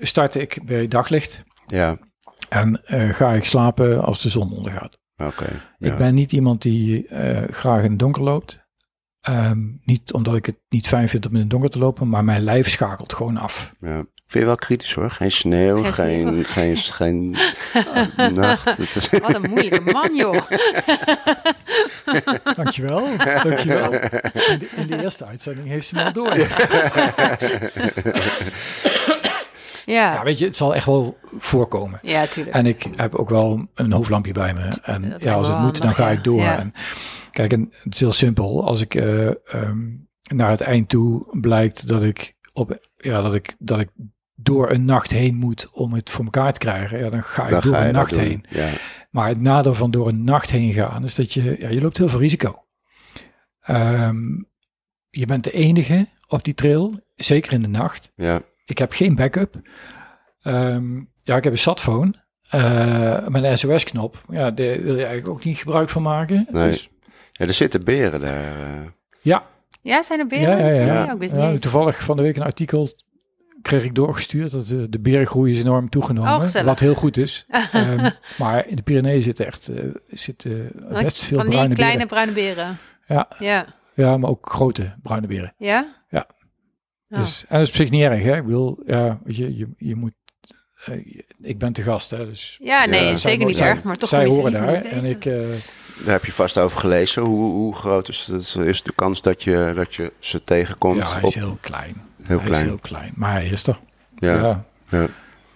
start 0.00 0.34
ik 0.34 0.58
bij 0.64 0.88
daglicht 0.88 1.44
ja, 1.66 1.96
en 2.48 2.80
eh, 2.84 3.08
ga 3.08 3.32
ik 3.32 3.44
slapen 3.44 4.02
als 4.04 4.22
de 4.22 4.28
zon 4.28 4.52
ondergaat. 4.52 4.98
Oké. 5.18 5.62
ja. 5.78 5.92
Ik 5.92 5.96
ben 5.96 6.14
niet 6.14 6.32
iemand 6.32 6.62
die 6.62 7.06
eh, 7.08 7.42
graag 7.50 7.82
in 7.82 7.90
het 7.90 7.98
donker 7.98 8.22
loopt. 8.22 8.66
Ehm, 9.20 9.58
niet 9.84 10.12
omdat 10.12 10.36
ik 10.36 10.46
het 10.46 10.56
niet 10.68 10.86
fijn 10.86 11.08
vind 11.08 11.26
om 11.26 11.34
in 11.34 11.40
het 11.40 11.50
donker 11.50 11.70
te 11.70 11.78
lopen, 11.78 12.08
maar 12.08 12.24
mijn 12.24 12.42
lijf 12.42 12.68
schakelt 12.68 13.12
gewoon 13.12 13.36
af. 13.36 13.74
Ja. 13.80 14.04
Vind 14.28 14.44
je 14.44 14.50
wel 14.50 14.56
kritisch 14.56 14.94
hoor? 14.94 15.10
Geen 15.10 15.32
sneeuw, 15.32 15.82
Geen 15.82 15.92
geen, 15.92 16.44
geen, 16.44 16.76
geen, 16.76 17.36
eh, 18.16 18.28
nacht. 18.44 18.76
Het 18.76 18.94
is, 18.94 19.10
Wat 19.10 19.34
een 19.34 19.50
moeilijke 19.50 19.80
man, 19.80 20.16
joh. 20.16 20.36
Dankjewel, 22.56 23.06
dankjewel. 23.42 23.92
In 23.92 24.58
de, 24.58 24.68
in 24.76 24.86
de 24.86 25.02
eerste 25.02 25.24
uitzending 25.24 25.68
heeft 25.68 25.86
ze 25.86 25.94
me 25.94 26.04
al 26.04 26.12
door. 26.12 26.34
Ja, 29.88 30.14
Ja, 30.14 30.22
weet 30.22 30.38
je, 30.38 30.44
het 30.44 30.56
zal 30.56 30.74
echt 30.74 30.86
wel 30.86 31.18
voorkomen. 31.38 31.98
ja, 32.02 32.26
tuurlijk. 32.26 32.56
En 32.56 32.66
ik 32.66 32.86
heb 32.96 33.14
ook 33.14 33.28
wel 33.28 33.68
een 33.74 33.92
hoofdlampje 33.92 34.32
bij 34.32 34.54
me. 34.54 34.68
En 34.82 35.14
ja, 35.18 35.34
als 35.34 35.48
het 35.48 35.58
moet, 35.58 35.82
dan 35.82 35.94
ga 35.94 36.08
ja. 36.10 36.16
ik 36.16 36.24
door. 36.24 36.40
Ja. 36.40 36.58
En, 36.58 36.72
kijk, 37.30 37.52
en 37.52 37.72
het 37.82 37.94
is 37.94 38.00
heel 38.00 38.12
simpel. 38.12 38.66
Als 38.66 38.80
ik 38.80 38.94
eh, 38.94 39.26
ehm, 39.28 39.86
naar 40.22 40.50
het 40.50 40.60
eind 40.60 40.88
toe 40.88 41.26
blijkt 41.40 41.88
dat 41.88 42.02
ik, 42.02 42.34
op, 42.52 42.78
ja, 42.96 43.22
dat, 43.22 43.34
ik, 43.34 43.54
dat 43.58 43.80
ik 43.80 43.88
door 44.34 44.70
een 44.70 44.84
nacht 44.84 45.10
heen 45.10 45.36
moet 45.36 45.70
om 45.72 45.92
het 45.92 46.10
voor 46.10 46.24
elkaar 46.24 46.52
te 46.52 46.58
krijgen, 46.58 46.98
ja, 46.98 47.10
dan 47.10 47.22
ga 47.22 47.44
ik 47.44 47.50
dan 47.50 47.60
door 47.60 47.72
ga 47.74 47.86
een 47.86 47.92
nacht 47.92 48.16
heen. 48.16 48.44
Ja, 48.48 48.68
Maar 49.10 49.28
het 49.28 49.40
nadeel 49.40 49.74
van 49.74 49.90
door 49.90 50.08
een 50.08 50.24
nacht 50.24 50.50
heen 50.50 50.72
gaan 50.72 51.04
is 51.04 51.14
dat 51.14 51.32
je, 51.32 51.56
ja, 51.58 51.68
je 51.68 51.80
loopt 51.80 51.98
heel 51.98 52.08
veel 52.08 52.20
risico. 52.20 52.64
Ehm, 53.60 54.16
je 55.10 55.26
bent 55.26 55.44
de 55.44 55.52
enige 55.52 56.06
op 56.28 56.44
die 56.44 56.54
trail, 56.54 57.00
zeker 57.16 57.52
in 57.52 57.62
de 57.62 57.68
nacht. 57.68 58.12
ja, 58.14 58.42
Ik 58.68 58.78
heb 58.78 58.92
geen 58.92 59.14
backup. 59.14 59.54
Ehm, 60.42 60.96
ja, 61.22 61.36
ik 61.36 61.44
heb 61.44 61.52
een 61.52 61.58
satphone 61.58 62.14
eh, 62.48 63.16
een 63.26 63.58
SOS-knop. 63.58 64.24
Ja, 64.30 64.50
daar 64.50 64.82
wil 64.82 64.94
je 64.94 65.04
eigenlijk 65.04 65.28
ook 65.28 65.44
niet 65.44 65.56
gebruik 65.58 65.88
van 65.88 66.02
maken. 66.02 66.46
Nee. 66.50 66.68
Dus, 66.68 66.88
ja, 67.32 67.46
er 67.46 67.54
zitten 67.54 67.84
beren 67.84 68.20
daar. 68.20 68.60
eh. 68.60 68.86
ja, 69.20 69.46
Ja, 69.82 70.02
zijn 70.02 70.18
er 70.20 70.26
beren? 70.26 70.58
ja, 70.58 70.66
ja, 70.68 70.70
ja. 70.80 70.86
Ja, 70.86 71.12
ik 71.12 71.18
wist 71.18 71.32
niet 71.32 71.42
Ja, 71.42 71.50
eens. 71.50 71.62
toevallig 71.62 71.98
van 72.02 72.16
de 72.16 72.22
week 72.22 72.36
een 72.36 72.42
artikel 72.42 72.90
kreeg 73.62 73.84
ik 73.84 73.94
doorgestuurd 73.94 74.50
dat 74.50 74.66
de, 74.66 74.88
de 74.88 74.98
berengroei 75.00 75.52
is 75.52 75.58
enorm 75.62 75.88
toegenomen. 75.88 76.32
Oh, 76.32 76.62
wat 76.64 76.80
heel 76.80 76.94
goed 76.94 77.16
is. 77.16 77.46
Ehm, 77.72 78.10
maar 78.38 78.66
in 78.66 78.76
de 78.76 78.82
Pyreneeën 78.82 79.22
zitten 79.22 79.46
echt 79.46 79.68
eh, 79.68 79.84
zitten 80.08 80.72
best 80.88 81.24
veel 81.24 81.36
Van 81.38 81.46
die 81.46 81.54
bruine 81.54 81.74
kleine 81.74 82.06
beren. 82.06 82.08
bruine 82.08 82.32
beren. 82.32 82.78
Ja. 83.06 83.28
Ja. 83.38 83.66
Ja, 83.94 84.16
maar 84.16 84.30
ook 84.30 84.52
grote 84.52 84.94
bruine 85.02 85.26
beren. 85.26 85.54
Ja? 85.58 85.96
Ja. 87.08 87.18
Dus, 87.18 87.44
en 87.48 87.58
dat 87.58 87.66
is 87.66 87.68
op 87.68 87.76
zich 87.76 87.90
niet 87.90 88.02
erg, 88.02 88.22
hè? 88.22 88.36
Ik 88.36 88.44
bedoel, 88.44 88.78
ja, 88.86 89.18
je, 89.26 89.56
je, 89.56 89.68
je 89.78 89.96
moet... 89.96 90.12
eh, 90.84 90.94
je- 91.04 91.24
ik 91.42 91.58
ben 91.58 91.72
te 91.72 91.82
gast, 91.82 92.10
hè? 92.10 92.26
Dus 92.26 92.58
ja, 92.62 92.84
nee, 92.86 93.04
Ja, 93.04 93.16
zeker 93.16 93.46
niet 93.46 93.56
zij- 93.56 93.68
erg, 93.68 93.82
maar 93.82 93.96
toch 93.96 94.08
zij 94.08 94.26
horen 94.26 94.52
daar. 94.52 94.72
niet 94.72 94.84
En 94.84 95.04
ik, 95.04 95.24
eh, 95.24 95.34
Daar 96.04 96.12
heb 96.14 96.24
je 96.24 96.32
vast 96.32 96.58
over 96.58 96.80
gelezen. 96.80 97.22
Hoe, 97.22 97.50
hoe 97.52 97.74
groot 97.74 98.08
is, 98.08 98.26
het, 98.32 98.54
is 98.66 98.82
de 98.82 98.92
kans 98.94 99.22
dat 99.22 99.42
je, 99.42 99.72
dat 99.74 99.94
je 99.94 100.12
ze 100.18 100.44
tegenkomt? 100.44 100.96
ja, 101.06 101.12
hij 101.12 101.22
op, 101.22 101.28
is 101.28 101.34
heel 101.34 101.58
klein. 101.60 101.94
heel 102.22 102.38
hij 102.38 102.46
klein. 102.46 102.62
is 102.62 102.68
heel 102.68 102.78
klein, 102.78 103.12
maar 103.16 103.32
hij 103.32 103.46
is 103.46 103.66
er. 103.66 103.78
ja. 104.16 104.34
Ja. 104.40 104.64
Ja. 104.90 105.06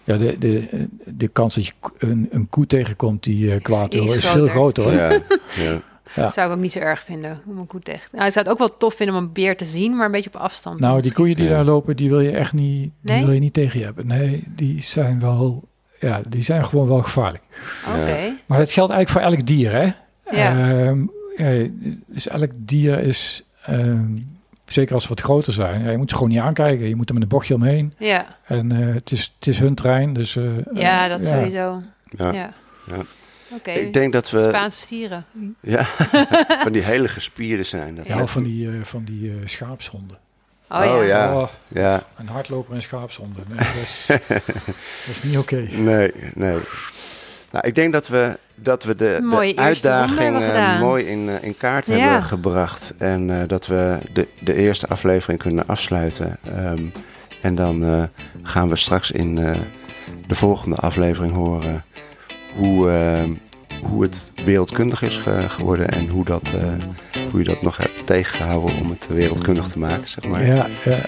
Ja, 0.04 0.16
de, 0.16 0.38
de, 0.38 0.88
de 1.06 1.28
kans 1.28 1.54
dat 1.54 1.66
je 1.66 1.72
een, 1.98 2.28
een 2.30 2.48
koe 2.48 2.66
tegenkomt 2.66 3.22
die 3.22 3.52
eh, 3.54 3.60
kwaad 3.62 3.92
wil, 3.94 4.02
is 4.04 4.16
is, 4.16 4.26
veel 4.26 4.30
groter. 4.46 4.50
groter. 4.52 4.82
Hoor. 4.82 4.92
ja, 4.92 5.10
ja. 5.70 5.80
Ja. 6.14 6.30
Zou 6.30 6.48
ik 6.50 6.54
ook 6.56 6.60
niet 6.62 6.72
zo 6.72 6.78
erg 6.78 7.00
vinden, 7.02 7.40
om 7.46 7.58
een 7.58 7.66
koe 7.66 7.80
tegen. 7.80 8.08
Nou, 8.12 8.26
ik 8.26 8.32
zou 8.32 8.44
het 8.44 8.52
ook 8.54 8.58
wel 8.60 8.76
tof 8.76 8.94
vinden 8.94 9.16
om 9.16 9.22
een 9.22 9.32
beer 9.32 9.56
te 9.56 9.64
zien, 9.64 9.96
maar 9.96 10.06
een 10.06 10.12
beetje 10.12 10.30
op 10.34 10.40
afstand. 10.40 10.80
Nou, 10.80 11.00
die 11.02 11.12
koeien 11.12 11.36
die 11.36 11.44
Ja. 11.44 11.50
daar 11.50 11.64
lopen, 11.64 11.96
die 11.96 12.08
wil 12.08 12.20
je 12.20 12.30
echt 12.30 12.52
niet, 12.52 12.90
die 13.00 13.14
Nee? 13.14 13.24
wil 13.24 13.34
je 13.34 13.40
niet 13.40 13.52
tegen 13.52 13.78
je 13.78 13.84
hebben. 13.84 14.06
Nee, 14.06 14.44
die 14.48 14.82
zijn 14.82 15.20
wel, 15.20 15.68
ja, 16.00 16.20
die 16.28 16.42
zijn 16.42 16.64
gewoon 16.64 16.88
wel 16.88 17.02
gevaarlijk. 17.02 17.42
Oké. 17.88 18.34
Maar 18.46 18.58
dat 18.58 18.72
geldt 18.72 18.92
eigenlijk 18.92 19.08
voor 19.08 19.20
elk 19.36 19.46
dier, 19.46 19.72
hè? 19.72 19.92
Ja. 20.36 20.70
Ehm, 20.70 21.00
ja, 21.36 21.68
dus 22.06 22.28
elk 22.28 22.50
dier 22.56 22.98
is, 22.98 23.44
ehm, 23.64 24.04
zeker 24.66 24.94
als 24.94 25.02
ze 25.02 25.08
wat 25.08 25.20
groter 25.20 25.52
zijn, 25.52 25.82
ja, 25.84 25.90
je 25.90 25.96
moet 25.96 26.08
ze 26.10 26.14
gewoon 26.16 26.30
niet 26.30 26.40
aankijken. 26.40 26.88
Je 26.88 26.96
moet 26.96 27.08
er 27.08 27.14
met 27.14 27.22
een 27.22 27.28
bochtje 27.28 27.54
omheen. 27.54 27.94
Ja. 27.98 28.36
En 28.44 28.72
eh, 28.72 28.94
het, 28.94 29.10
is, 29.10 29.32
het 29.38 29.46
is 29.48 29.58
hun 29.58 29.74
trein, 29.74 30.12
dus... 30.12 30.36
eh, 30.36 30.44
ja, 30.74 31.04
eh, 31.04 31.10
dat 31.10 31.26
sowieso. 31.26 31.82
Ja. 32.16 32.32
Ja. 32.32 32.50
Ik 33.64 33.92
denk 33.92 34.12
dat 34.12 34.30
we 34.30 34.42
Spaanse 34.42 34.80
stieren. 34.80 35.24
ja, 35.60 35.84
van 36.64 36.72
die 36.72 36.82
hele 36.82 37.08
gespierde 37.08 37.62
zijn. 37.62 37.94
Dat 37.94 38.06
Ja, 38.06 38.26
van 38.26 38.42
die, 38.42 38.68
eh, 38.68 38.74
van 38.82 39.04
die 39.04 39.30
eh, 39.30 39.36
schaapshonden. 39.44 40.16
Oh, 40.68 40.84
ja. 40.84 40.96
Oh, 40.98 41.06
ja. 41.06 41.34
Oh, 41.34 41.48
ja, 41.68 42.02
een 42.16 42.28
hardloper 42.28 42.74
en 42.74 42.82
schaapshonden. 42.82 43.44
Nee, 43.48 43.58
dat, 43.58 43.66
is, 43.82 44.04
dat 45.06 45.10
is 45.10 45.22
niet 45.22 45.38
oké. 45.38 45.66
nee, 45.70 46.12
nee. 46.34 46.56
Nou, 47.50 47.66
ik 47.66 47.74
denk 47.74 47.92
dat 47.92 48.08
we, 48.08 48.38
dat 48.54 48.84
we 48.84 48.96
de, 48.96 49.18
de 49.30 49.52
uitdaging 49.56 50.40
eh, 50.42 50.80
mooi 50.80 51.04
in, 51.04 51.28
in 51.42 51.56
kaart 51.56 51.86
Ja. 51.86 51.92
hebben 51.96 52.22
gebracht. 52.22 52.94
En 52.98 53.40
eh, 53.40 53.48
dat 53.48 53.66
we 53.66 53.98
de, 54.12 54.28
de 54.40 54.54
eerste 54.54 54.86
aflevering 54.88 55.38
kunnen 55.40 55.66
afsluiten. 55.66 56.38
Ehm, 56.56 56.84
en 57.42 57.54
dan 57.54 57.84
eh, 57.84 58.02
gaan 58.42 58.68
we 58.68 58.76
straks 58.76 59.10
in 59.10 59.38
eh, 59.38 59.58
de 60.26 60.34
volgende 60.34 60.76
aflevering 60.76 61.32
horen 61.34 61.84
hoe, 62.56 62.90
ehm, 62.90 63.32
hoe 63.90 64.02
het 64.02 64.32
wereldkundig 64.44 65.02
is 65.02 65.16
ge- 65.16 65.48
geworden. 65.48 65.88
En 65.88 66.08
hoe, 66.08 66.24
dat, 66.24 66.52
eh, 66.54 66.84
hoe 67.30 67.38
je 67.40 67.46
dat 67.46 67.62
nog 67.62 67.76
hebt 67.76 68.06
tegengehouden 68.06 68.76
om 68.80 68.90
het 68.90 69.06
wereldkundig 69.06 69.66
te 69.66 69.78
maken, 69.78 70.08
zeg 70.08 70.24
maar. 70.24 70.46
Ja, 70.46 70.66
ja. 70.84 70.98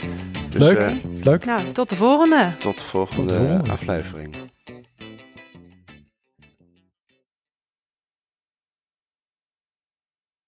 Dus, 0.50 0.60
Leuk. 0.62 0.78
eh, 0.78 0.92
Leuk. 1.22 1.44
Nou, 1.44 1.70
tot 1.72 1.88
de 1.90 1.96
volgende. 1.96 2.50
tot 2.58 2.76
de 2.76 2.82
volgende, 2.82 3.22
Tot 3.30 3.38
de 3.38 3.44
volgende. 3.46 3.72
aflevering. 3.72 4.34